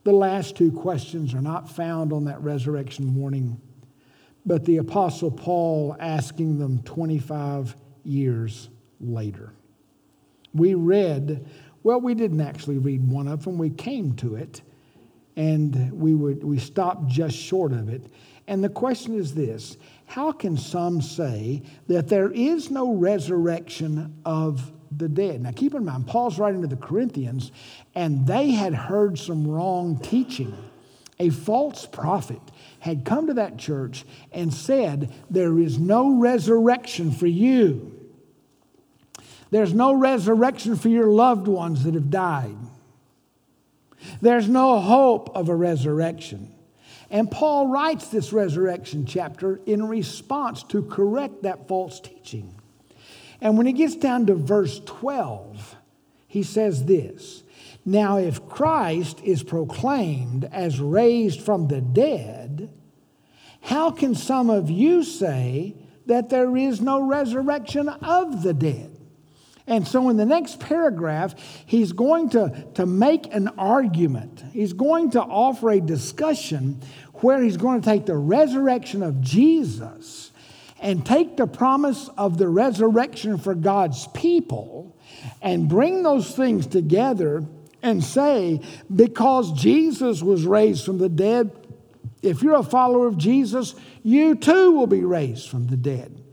the 0.05 0.13
last 0.13 0.57
two 0.57 0.71
questions 0.71 1.33
are 1.35 1.41
not 1.41 1.69
found 1.69 2.13
on 2.13 2.27
that 2.27 2.43
resurrection 2.43 3.07
morning, 3.07 3.61
but 4.45 4.65
the 4.67 4.77
Apostle 4.77 5.31
Paul 5.31 5.97
asking 5.99 6.59
them 6.59 6.83
25 6.83 7.75
years 8.05 8.69
later. 9.01 9.55
We 10.53 10.75
read, 10.75 11.47
well, 11.83 12.01
we 12.01 12.15
didn't 12.15 12.43
actually 12.43 12.79
read 12.79 13.09
one 13.09 13.27
of 13.29 13.45
them, 13.45 13.57
we 13.57 13.71
came 13.71 14.15
to 14.17 14.37
it, 14.37 14.61
and 15.37 15.91
we, 15.93 16.15
would, 16.15 16.45
we 16.45 16.59
stopped 16.59 17.09
just 17.09 17.37
short 17.37 17.73
of 17.73 17.89
it. 17.89 18.03
And 18.47 18.63
the 18.63 18.69
question 18.69 19.19
is 19.19 19.35
this 19.35 19.79
How 20.15 20.31
can 20.31 20.57
some 20.57 21.03
say 21.03 21.63
that 21.89 22.07
there 22.07 22.31
is 22.31 22.71
no 22.71 22.95
resurrection 22.95 24.15
of 24.25 24.71
the 24.97 25.09
dead? 25.09 25.43
Now, 25.43 25.51
keep 25.51 25.75
in 25.75 25.85
mind, 25.85 26.07
Paul's 26.07 26.39
writing 26.39 26.63
to 26.63 26.69
the 26.69 26.77
Corinthians, 26.77 27.51
and 27.97 28.25
they 28.25 28.53
had 28.53 28.75
heard 28.75 29.19
some 29.19 29.45
wrong 29.45 29.99
teaching. 29.99 30.57
A 31.19 31.31
false 31.31 31.85
prophet 31.85 32.41
had 32.79 33.05
come 33.05 33.27
to 33.27 33.35
that 33.35 33.59
church 33.59 34.05
and 34.31 34.55
said, 34.55 35.13
There 35.31 35.59
is 35.59 35.81
no 35.81 36.17
resurrection 36.21 37.11
for 37.11 37.27
you. 37.27 37.91
There's 39.51 39.75
no 39.75 39.95
resurrection 39.95 40.77
for 40.77 40.91
your 40.91 41.09
loved 41.09 41.49
ones 41.49 41.83
that 41.83 41.95
have 41.95 42.11
died. 42.11 42.57
There's 44.21 44.49
no 44.49 44.79
hope 44.79 45.35
of 45.35 45.49
a 45.49 45.57
resurrection. 45.57 46.54
And 47.15 47.31
Paul 47.31 47.69
writes 47.69 48.09
this 48.09 48.33
resurrection 48.33 49.07
chapter 49.07 49.61
in 49.67 49.87
response 49.87 50.65
to 50.65 50.83
correct 50.83 51.45
that 51.45 51.69
false 51.69 52.01
teaching. 52.01 52.57
And 53.41 53.57
when 53.57 53.67
he 53.67 53.73
gets 53.73 53.95
down 53.95 54.27
to 54.27 54.35
verse 54.35 54.81
12, 54.85 55.77
he 56.27 56.43
says 56.43 56.87
this 56.87 57.45
Now, 57.85 58.19
if 58.19 58.49
Christ 58.49 59.21
is 59.23 59.45
proclaimed 59.45 60.49
as 60.51 60.81
raised 60.81 61.41
from 61.41 61.69
the 61.69 61.81
dead, 61.81 62.69
how 63.61 63.93
can 63.93 64.17
some 64.17 64.51
of 64.51 64.69
you 64.69 65.05
say 65.05 65.77
that 66.07 66.31
there 66.31 66.57
is 66.57 66.81
no 66.81 67.01
resurrection 67.01 67.89
of 67.89 68.43
the 68.43 68.55
dead? 68.55 68.94
And 69.67 69.89
so, 69.89 70.11
in 70.11 70.19
the 70.19 70.27
next 70.27 70.61
paragraph, 70.61 71.35
he's 71.65 71.93
going 71.93 72.31
to, 72.31 72.67
to 72.75 72.85
make 72.85 73.33
an 73.35 73.49
argument. 73.57 74.45
He's 74.53 74.75
going 74.75 75.13
to 75.13 75.23
offer 75.23 75.71
a 75.71 75.81
discussion 75.81 76.83
where 77.15 77.43
he's 77.43 77.57
going 77.57 77.81
to 77.81 77.85
take 77.85 78.05
the 78.05 78.17
resurrection 78.17 79.03
of 79.03 79.23
Jesus 79.23 80.33
and 80.81 81.05
take 81.07 81.39
the 81.39 81.47
promise 81.47 82.11
of 82.19 82.37
the 82.37 82.49
resurrection 82.49 83.39
for 83.39 83.55
God's 83.55 84.07
people 84.09 84.95
and 85.41 85.67
bring 85.67 86.03
those 86.03 86.37
things 86.37 86.67
together 86.67 87.45
and 87.83 88.05
say, 88.05 88.61
because 88.95 89.53
Jesus 89.53 90.23
was 90.23 90.45
raised 90.45 90.85
from 90.85 90.99
the 90.99 91.09
dead, 91.09 91.51
if 92.23 92.43
you're 92.43 92.57
a 92.57 92.63
follower 92.63 93.07
of 93.07 93.17
Jesus, 93.17 93.75
you 94.03 94.35
too 94.35 94.73
will 94.73 94.87
be 94.87 95.05
raised 95.05 95.49
from 95.49 95.69
the 95.69 95.77
dead. 95.77 96.24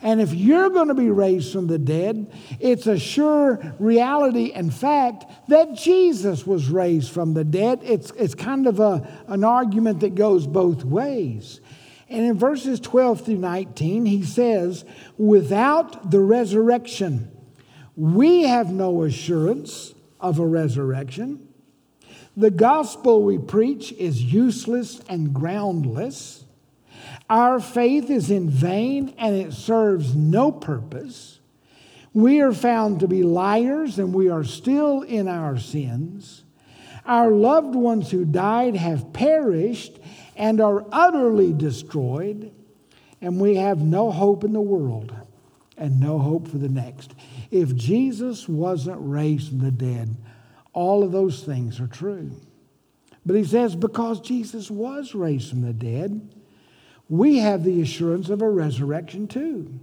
And 0.00 0.20
if 0.20 0.32
you're 0.32 0.70
going 0.70 0.88
to 0.88 0.94
be 0.94 1.10
raised 1.10 1.52
from 1.52 1.66
the 1.66 1.78
dead, 1.78 2.32
it's 2.60 2.86
a 2.86 2.98
sure 2.98 3.60
reality 3.78 4.52
and 4.52 4.72
fact 4.72 5.24
that 5.48 5.74
Jesus 5.74 6.46
was 6.46 6.68
raised 6.68 7.10
from 7.10 7.34
the 7.34 7.44
dead. 7.44 7.80
It's, 7.82 8.12
it's 8.12 8.34
kind 8.34 8.66
of 8.66 8.78
a, 8.78 9.08
an 9.26 9.42
argument 9.42 10.00
that 10.00 10.14
goes 10.14 10.46
both 10.46 10.84
ways. 10.84 11.60
And 12.08 12.24
in 12.24 12.38
verses 12.38 12.80
12 12.80 13.24
through 13.24 13.36
19, 13.38 14.06
he 14.06 14.22
says, 14.22 14.84
Without 15.16 16.10
the 16.10 16.20
resurrection, 16.20 17.30
we 17.96 18.44
have 18.44 18.70
no 18.70 19.02
assurance 19.02 19.94
of 20.20 20.38
a 20.38 20.46
resurrection. 20.46 21.48
The 22.36 22.50
gospel 22.52 23.24
we 23.24 23.36
preach 23.36 23.92
is 23.92 24.22
useless 24.22 25.00
and 25.08 25.34
groundless. 25.34 26.37
Our 27.28 27.60
faith 27.60 28.08
is 28.10 28.30
in 28.30 28.48
vain 28.48 29.14
and 29.18 29.34
it 29.36 29.52
serves 29.52 30.16
no 30.16 30.50
purpose. 30.50 31.40
We 32.14 32.40
are 32.40 32.52
found 32.52 33.00
to 33.00 33.08
be 33.08 33.22
liars 33.22 33.98
and 33.98 34.14
we 34.14 34.30
are 34.30 34.44
still 34.44 35.02
in 35.02 35.28
our 35.28 35.58
sins. 35.58 36.44
Our 37.04 37.30
loved 37.30 37.74
ones 37.74 38.10
who 38.10 38.24
died 38.24 38.76
have 38.76 39.12
perished 39.12 39.98
and 40.36 40.60
are 40.60 40.86
utterly 40.92 41.52
destroyed, 41.52 42.52
and 43.20 43.40
we 43.40 43.56
have 43.56 43.80
no 43.80 44.10
hope 44.10 44.44
in 44.44 44.52
the 44.52 44.60
world 44.60 45.14
and 45.76 46.00
no 46.00 46.18
hope 46.18 46.48
for 46.48 46.58
the 46.58 46.68
next. 46.68 47.14
If 47.50 47.74
Jesus 47.74 48.48
wasn't 48.48 48.98
raised 49.00 49.48
from 49.48 49.60
the 49.60 49.70
dead, 49.70 50.16
all 50.72 51.02
of 51.02 51.12
those 51.12 51.42
things 51.42 51.80
are 51.80 51.86
true. 51.86 52.30
But 53.24 53.36
he 53.36 53.44
says, 53.44 53.74
because 53.74 54.20
Jesus 54.20 54.70
was 54.70 55.14
raised 55.14 55.50
from 55.50 55.62
the 55.62 55.72
dead, 55.72 56.34
we 57.08 57.38
have 57.38 57.64
the 57.64 57.80
assurance 57.80 58.28
of 58.28 58.42
a 58.42 58.50
resurrection 58.50 59.26
too. 59.26 59.78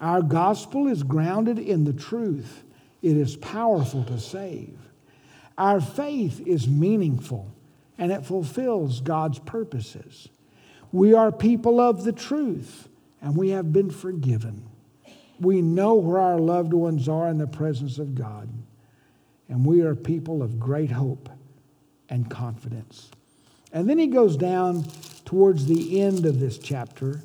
Our 0.00 0.22
gospel 0.22 0.88
is 0.88 1.02
grounded 1.02 1.58
in 1.58 1.84
the 1.84 1.92
truth, 1.92 2.64
it 3.02 3.16
is 3.16 3.36
powerful 3.36 4.04
to 4.04 4.18
save. 4.18 4.78
Our 5.58 5.80
faith 5.80 6.46
is 6.46 6.68
meaningful 6.68 7.50
and 7.96 8.12
it 8.12 8.26
fulfills 8.26 9.00
God's 9.00 9.38
purposes. 9.38 10.28
We 10.92 11.14
are 11.14 11.32
people 11.32 11.80
of 11.80 12.04
the 12.04 12.12
truth 12.12 12.88
and 13.22 13.36
we 13.36 13.50
have 13.50 13.72
been 13.72 13.90
forgiven. 13.90 14.68
We 15.40 15.62
know 15.62 15.94
where 15.94 16.20
our 16.20 16.38
loved 16.38 16.72
ones 16.72 17.08
are 17.08 17.28
in 17.28 17.38
the 17.38 17.46
presence 17.46 17.98
of 17.98 18.14
God, 18.14 18.48
and 19.48 19.66
we 19.66 19.82
are 19.82 19.94
people 19.94 20.42
of 20.42 20.58
great 20.58 20.90
hope 20.90 21.28
and 22.08 22.30
confidence. 22.30 23.10
And 23.72 23.88
then 23.88 23.98
he 23.98 24.06
goes 24.06 24.36
down 24.36 24.86
towards 25.26 25.66
the 25.66 26.00
end 26.00 26.24
of 26.24 26.40
this 26.40 26.56
chapter 26.56 27.20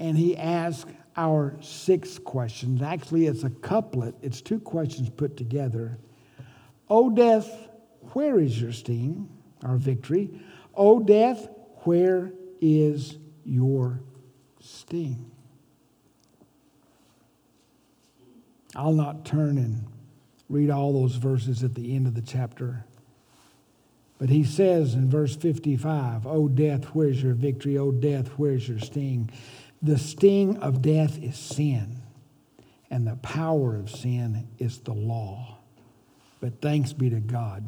and 0.00 0.18
he 0.18 0.36
asks 0.36 0.90
our 1.16 1.54
sixth 1.60 2.24
question. 2.24 2.82
Actually, 2.82 3.26
it's 3.26 3.44
a 3.44 3.50
couplet, 3.50 4.14
it's 4.22 4.40
two 4.40 4.58
questions 4.58 5.08
put 5.08 5.36
together. 5.36 5.98
O 6.88 7.10
death, 7.10 7.68
where 8.12 8.40
is 8.40 8.60
your 8.60 8.72
sting, 8.72 9.28
our 9.62 9.76
victory? 9.76 10.40
O 10.74 10.98
death, 10.98 11.48
where 11.84 12.32
is 12.60 13.18
your 13.44 14.00
sting? 14.60 15.30
I'll 18.74 18.92
not 18.92 19.24
turn 19.24 19.58
and 19.58 19.86
read 20.48 20.70
all 20.70 20.92
those 20.92 21.14
verses 21.14 21.62
at 21.62 21.74
the 21.74 21.94
end 21.94 22.08
of 22.08 22.14
the 22.14 22.22
chapter. 22.22 22.84
But 24.18 24.30
he 24.30 24.44
says 24.44 24.94
in 24.94 25.10
verse 25.10 25.36
55, 25.36 26.26
O 26.26 26.48
death, 26.48 26.84
where's 26.94 27.22
your 27.22 27.34
victory? 27.34 27.76
O 27.78 27.90
death, 27.90 28.28
where's 28.36 28.68
your 28.68 28.78
sting? 28.78 29.30
The 29.82 29.98
sting 29.98 30.56
of 30.58 30.80
death 30.80 31.22
is 31.22 31.36
sin, 31.36 31.96
and 32.90 33.06
the 33.06 33.16
power 33.16 33.76
of 33.76 33.90
sin 33.90 34.48
is 34.58 34.78
the 34.78 34.94
law. 34.94 35.58
But 36.40 36.60
thanks 36.60 36.92
be 36.92 37.10
to 37.10 37.20
God 37.20 37.64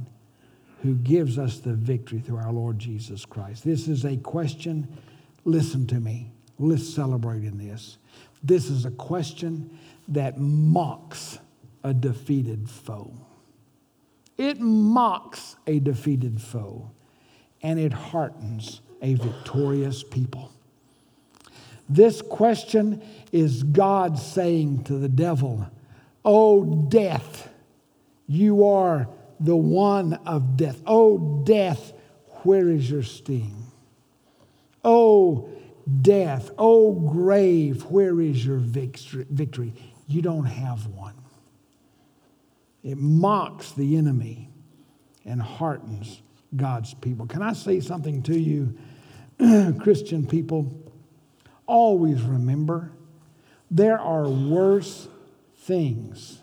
who 0.83 0.95
gives 0.95 1.39
us 1.39 1.59
the 1.59 1.73
victory 1.73 2.21
through 2.21 2.37
our 2.37 2.53
Lord 2.53 2.79
Jesus 2.79 3.25
Christ. 3.25 3.65
This 3.65 3.89
is 3.89 4.05
a 4.05 4.17
question. 4.17 4.87
Listen 5.45 5.87
to 5.89 5.99
me. 5.99 6.31
Let's 6.59 6.89
celebrate 6.89 7.45
in 7.45 7.59
this. 7.59 7.99
This 8.43 8.71
is 8.71 8.85
a 8.85 8.91
question 8.93 9.79
that 10.09 10.39
mocks 10.39 11.39
a 11.83 11.93
defeated 11.93 12.69
foe. 12.71 13.13
It 14.39 14.61
mocks 14.61 15.57
a 15.67 15.79
defeated 15.79 16.41
foe 16.41 16.91
and 17.63 17.79
it 17.79 17.93
heartens 17.93 18.81
a 19.03 19.15
victorious 19.15 20.03
people. 20.03 20.53
This 21.89 22.21
question 22.21 23.03
is 23.33 23.63
God 23.63 24.19
saying 24.19 24.85
to 24.85 24.95
the 24.95 25.09
devil, 25.09 25.67
Oh, 26.25 26.65
death, 26.89 27.49
you 28.27 28.67
are 28.67 29.09
the 29.39 29.57
one 29.57 30.15
of 30.27 30.57
death. 30.57 30.83
Oh, 30.87 31.43
death, 31.45 31.93
where 32.43 32.69
is 32.69 32.91
your 32.91 33.05
sting? 33.05 33.67
Oh, 34.85 35.49
death, 36.03 36.51
oh, 36.59 36.93
grave, 36.93 37.85
where 37.85 38.21
is 38.21 38.45
your 38.45 38.59
victory? 38.59 39.73
You 40.09 40.23
don't 40.23 40.45
have 40.45 40.87
one. 40.87 41.15
It 42.87 42.99
mocks 42.99 43.73
the 43.73 43.97
enemy 43.97 44.49
and 45.25 45.43
heartens 45.43 46.23
God's 46.55 46.95
people. 46.95 47.27
Can 47.27 47.43
I 47.43 47.53
say 47.53 47.81
something 47.81 48.23
to 48.23 48.39
you, 48.39 48.79
Christian 49.81 50.25
people? 50.25 50.73
Always 51.67 52.23
remember 52.23 52.93
there 53.73 53.99
are 53.99 54.29
worse 54.29 55.09
things 55.57 56.43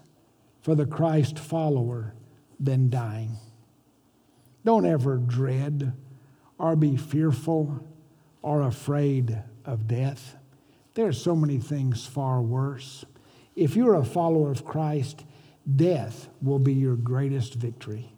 for 0.62 0.76
the 0.76 0.86
Christ 0.86 1.39
follower 1.39 2.14
than 2.60 2.89
dying. 2.89 3.38
Don't 4.66 4.86
ever 4.86 5.16
dread 5.16 5.94
or 6.58 6.76
be 6.76 6.98
fearful 6.98 7.88
or 8.41 8.64
afraid 8.64 9.41
of 9.64 9.88
death. 9.88 10.36
There 10.96 11.08
are 11.08 11.14
so 11.14 11.38
many 11.38 11.60
things 11.60 12.06
far 12.06 12.41
worse. 12.41 13.06
If 13.56 13.78
you're 13.78 13.96
a 13.96 14.04
follower 14.04 14.52
of 14.52 14.66
Christ, 14.66 15.24
death 15.76 16.30
will 16.41 16.59
be 16.59 16.74
your 16.74 16.95
greatest 16.95 17.55
victory. 17.55 18.14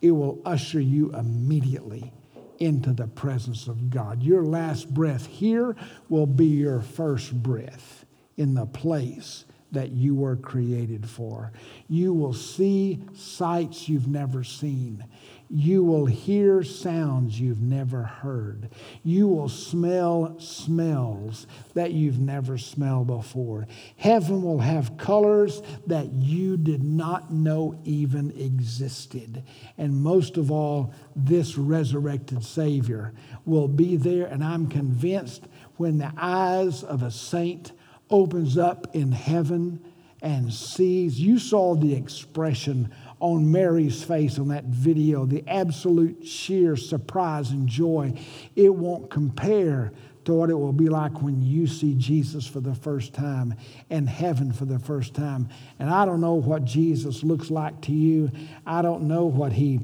It 0.00 0.12
will 0.12 0.40
usher 0.44 0.80
you 0.80 1.12
immediately 1.12 2.12
into 2.58 2.92
the 2.92 3.06
presence 3.06 3.66
of 3.66 3.90
God. 3.90 4.22
Your 4.22 4.44
last 4.44 4.92
breath 4.92 5.26
here 5.26 5.76
will 6.08 6.26
be 6.26 6.46
your 6.46 6.80
first 6.80 7.42
breath 7.42 8.04
in 8.36 8.54
the 8.54 8.66
place 8.66 9.44
that 9.70 9.90
you 9.90 10.14
were 10.14 10.36
created 10.36 11.08
for. 11.08 11.52
You 11.88 12.14
will 12.14 12.32
see 12.32 13.00
sights 13.14 13.88
you've 13.88 14.08
never 14.08 14.42
seen. 14.42 15.04
You 15.50 15.82
will 15.82 16.04
hear 16.04 16.62
sounds 16.62 17.40
you've 17.40 17.62
never 17.62 18.02
heard. 18.02 18.68
You 19.02 19.28
will 19.28 19.48
smell 19.48 20.38
smells 20.38 21.46
that 21.72 21.92
you've 21.92 22.18
never 22.18 22.58
smelled 22.58 23.06
before. 23.06 23.66
Heaven 23.96 24.42
will 24.42 24.58
have 24.58 24.98
colors 24.98 25.62
that 25.86 26.12
you 26.12 26.58
did 26.58 26.82
not 26.82 27.32
know 27.32 27.80
even 27.84 28.30
existed. 28.32 29.42
And 29.78 29.96
most 29.96 30.36
of 30.36 30.50
all, 30.50 30.92
this 31.16 31.56
resurrected 31.56 32.44
Savior 32.44 33.14
will 33.46 33.68
be 33.68 33.96
there. 33.96 34.26
And 34.26 34.44
I'm 34.44 34.66
convinced 34.66 35.44
when 35.76 35.96
the 35.96 36.12
eyes 36.18 36.82
of 36.82 37.02
a 37.02 37.10
saint 37.10 37.72
opens 38.10 38.58
up 38.58 38.94
in 38.94 39.12
heaven 39.12 39.82
and 40.20 40.52
sees, 40.52 41.20
you 41.20 41.38
saw 41.38 41.74
the 41.74 41.94
expression 41.94 42.92
on 43.20 43.50
Mary's 43.50 44.02
face 44.02 44.38
on 44.38 44.48
that 44.48 44.64
video, 44.64 45.26
the 45.26 45.44
absolute 45.48 46.26
sheer 46.26 46.76
surprise 46.76 47.50
and 47.50 47.68
joy. 47.68 48.14
It 48.54 48.74
won't 48.74 49.10
compare 49.10 49.92
to 50.24 50.34
what 50.34 50.50
it 50.50 50.54
will 50.54 50.72
be 50.74 50.88
like 50.88 51.22
when 51.22 51.42
you 51.42 51.66
see 51.66 51.94
Jesus 51.94 52.46
for 52.46 52.60
the 52.60 52.74
first 52.74 53.14
time 53.14 53.54
and 53.88 54.08
heaven 54.08 54.52
for 54.52 54.66
the 54.66 54.78
first 54.78 55.14
time. 55.14 55.48
And 55.78 55.88
I 55.88 56.04
don't 56.04 56.20
know 56.20 56.34
what 56.34 56.64
Jesus 56.64 57.22
looks 57.22 57.50
like 57.50 57.80
to 57.82 57.92
you. 57.92 58.30
I 58.66 58.82
don't 58.82 59.08
know 59.08 59.24
what 59.24 59.52
he 59.52 59.80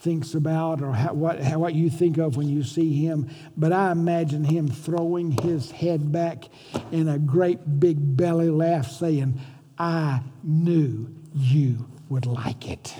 thinks 0.00 0.34
about 0.34 0.80
or 0.80 0.92
how, 0.92 1.12
what, 1.12 1.40
how, 1.40 1.58
what 1.58 1.74
you 1.74 1.90
think 1.90 2.18
of 2.18 2.36
when 2.36 2.48
you 2.48 2.62
see 2.62 3.04
him, 3.04 3.28
but 3.56 3.72
I 3.72 3.90
imagine 3.92 4.44
him 4.44 4.68
throwing 4.68 5.32
his 5.32 5.70
head 5.70 6.10
back 6.10 6.44
in 6.90 7.08
a 7.08 7.18
great 7.18 7.80
big 7.80 8.16
belly 8.16 8.48
laugh, 8.48 8.90
saying, 8.90 9.40
I 9.76 10.20
knew 10.42 11.14
you 11.34 11.86
would 12.10 12.26
like 12.26 12.68
it. 12.68 12.94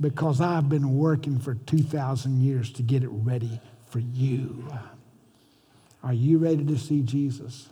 Because 0.00 0.40
I've 0.40 0.68
been 0.68 0.96
working 0.96 1.38
for 1.38 1.54
2,000 1.54 2.42
years 2.42 2.72
to 2.72 2.82
get 2.82 3.04
it 3.04 3.10
ready 3.10 3.60
for 3.88 4.00
you. 4.00 4.66
Are 6.02 6.12
you 6.12 6.38
ready 6.38 6.64
to 6.64 6.76
see 6.76 7.02
Jesus, 7.02 7.68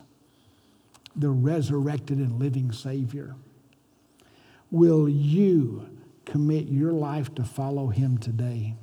the 1.15 1.29
resurrected 1.29 2.19
and 2.19 2.39
living 2.39 2.71
Savior? 2.71 3.35
Will 4.71 5.09
you 5.09 5.89
commit 6.25 6.67
your 6.67 6.93
life 6.93 7.35
to 7.35 7.43
follow 7.43 7.87
Him 7.87 8.17
today? 8.17 8.75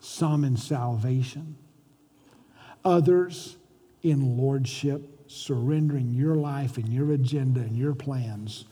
Some 0.00 0.44
in 0.44 0.56
salvation, 0.56 1.56
others 2.84 3.56
in 4.02 4.36
lordship, 4.36 5.02
surrendering 5.26 6.12
your 6.12 6.36
life 6.36 6.76
and 6.76 6.88
your 6.88 7.12
agenda 7.12 7.60
and 7.60 7.76
your 7.76 7.94
plans 7.94 8.64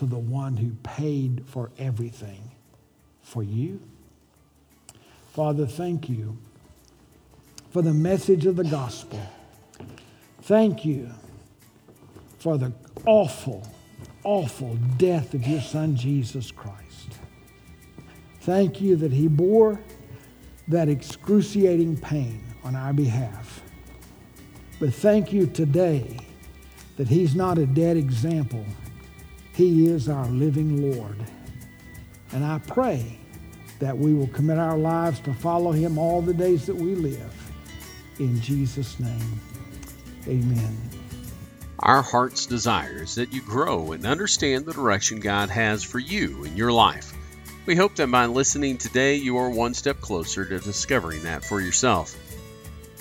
to 0.00 0.06
the 0.06 0.16
one 0.16 0.56
who 0.56 0.70
paid 0.82 1.42
for 1.44 1.70
everything 1.78 2.50
for 3.20 3.42
you. 3.42 3.78
Father, 5.34 5.66
thank 5.66 6.08
you 6.08 6.38
for 7.70 7.82
the 7.82 7.92
message 7.92 8.46
of 8.46 8.56
the 8.56 8.64
gospel. 8.64 9.20
Thank 10.40 10.86
you 10.86 11.10
for 12.38 12.56
the 12.56 12.72
awful, 13.04 13.62
awful 14.24 14.78
death 14.96 15.34
of 15.34 15.46
your 15.46 15.60
Son, 15.60 15.94
Jesus 15.96 16.50
Christ. 16.50 17.18
Thank 18.40 18.80
you 18.80 18.96
that 18.96 19.12
He 19.12 19.28
bore 19.28 19.78
that 20.68 20.88
excruciating 20.88 21.98
pain 21.98 22.42
on 22.64 22.74
our 22.74 22.94
behalf. 22.94 23.62
But 24.80 24.94
thank 24.94 25.30
you 25.30 25.46
today 25.46 26.16
that 26.96 27.08
He's 27.08 27.34
not 27.34 27.58
a 27.58 27.66
dead 27.66 27.98
example 27.98 28.64
he 29.60 29.88
is 29.88 30.08
our 30.08 30.24
living 30.28 30.90
Lord. 30.90 31.18
And 32.32 32.42
I 32.42 32.60
pray 32.60 33.18
that 33.78 33.96
we 33.96 34.14
will 34.14 34.28
commit 34.28 34.56
our 34.56 34.78
lives 34.78 35.20
to 35.20 35.34
follow 35.34 35.70
him 35.70 35.98
all 35.98 36.22
the 36.22 36.32
days 36.32 36.64
that 36.64 36.74
we 36.74 36.94
live. 36.94 37.52
In 38.18 38.40
Jesus' 38.40 38.98
name, 38.98 39.38
amen. 40.26 40.78
Our 41.80 42.00
heart's 42.00 42.46
desire 42.46 43.02
is 43.02 43.16
that 43.16 43.34
you 43.34 43.42
grow 43.42 43.92
and 43.92 44.06
understand 44.06 44.64
the 44.64 44.72
direction 44.72 45.20
God 45.20 45.50
has 45.50 45.84
for 45.84 45.98
you 45.98 46.44
in 46.44 46.56
your 46.56 46.72
life. 46.72 47.12
We 47.66 47.76
hope 47.76 47.96
that 47.96 48.10
by 48.10 48.24
listening 48.26 48.78
today, 48.78 49.16
you 49.16 49.36
are 49.36 49.50
one 49.50 49.74
step 49.74 50.00
closer 50.00 50.46
to 50.46 50.58
discovering 50.58 51.24
that 51.24 51.44
for 51.44 51.60
yourself. 51.60 52.16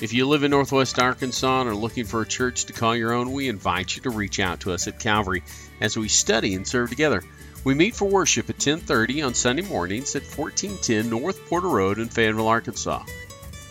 If 0.01 0.13
you 0.13 0.25
live 0.25 0.43
in 0.43 0.51
Northwest 0.51 0.97
Arkansas 0.97 1.59
and 1.59 1.69
are 1.69 1.75
looking 1.75 2.05
for 2.05 2.21
a 2.21 2.27
church 2.27 2.65
to 2.65 2.73
call 2.73 2.95
your 2.95 3.11
own, 3.11 3.33
we 3.33 3.49
invite 3.49 3.97
you 3.97 4.01
to 4.03 4.09
reach 4.09 4.39
out 4.39 4.61
to 4.61 4.71
us 4.71 4.87
at 4.87 4.97
Calvary 4.97 5.43
as 5.81 5.97
we 5.97 6.07
study 6.07 6.55
and 6.55 6.65
serve 6.65 6.89
together. 6.89 7.21
We 7.65 7.73
meet 7.73 7.95
for 7.95 8.05
worship 8.05 8.49
at 8.49 8.59
10:30 8.59 9.21
on 9.21 9.33
Sunday 9.33 9.63
mornings 9.63 10.15
at 10.15 10.23
1410 10.23 11.09
North 11.09 11.45
Porter 11.49 11.67
Road 11.67 11.99
in 11.99 12.07
Fayetteville, 12.07 12.47
Arkansas. 12.47 13.03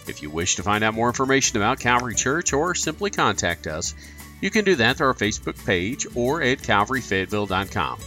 If 0.06 0.22
you 0.22 0.28
wish 0.28 0.56
to 0.56 0.62
find 0.62 0.84
out 0.84 0.92
more 0.92 1.08
information 1.08 1.56
about 1.56 1.80
Calvary 1.80 2.14
Church 2.14 2.52
or 2.52 2.74
simply 2.74 3.10
contact 3.10 3.66
us, 3.66 3.94
you 4.42 4.50
can 4.50 4.66
do 4.66 4.76
that 4.76 4.98
through 4.98 5.06
our 5.06 5.14
Facebook 5.14 5.64
page 5.64 6.06
or 6.14 6.42
at 6.42 6.58
calvaryfayetteville.com. 6.58 7.98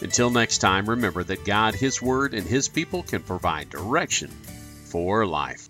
Until 0.00 0.30
next 0.30 0.58
time, 0.58 0.88
remember 0.88 1.24
that 1.24 1.44
God, 1.44 1.74
His 1.74 2.00
Word, 2.00 2.34
and 2.34 2.46
His 2.46 2.68
people 2.68 3.02
can 3.02 3.22
provide 3.24 3.68
direction 3.68 4.30
for 4.84 5.26
life. 5.26 5.67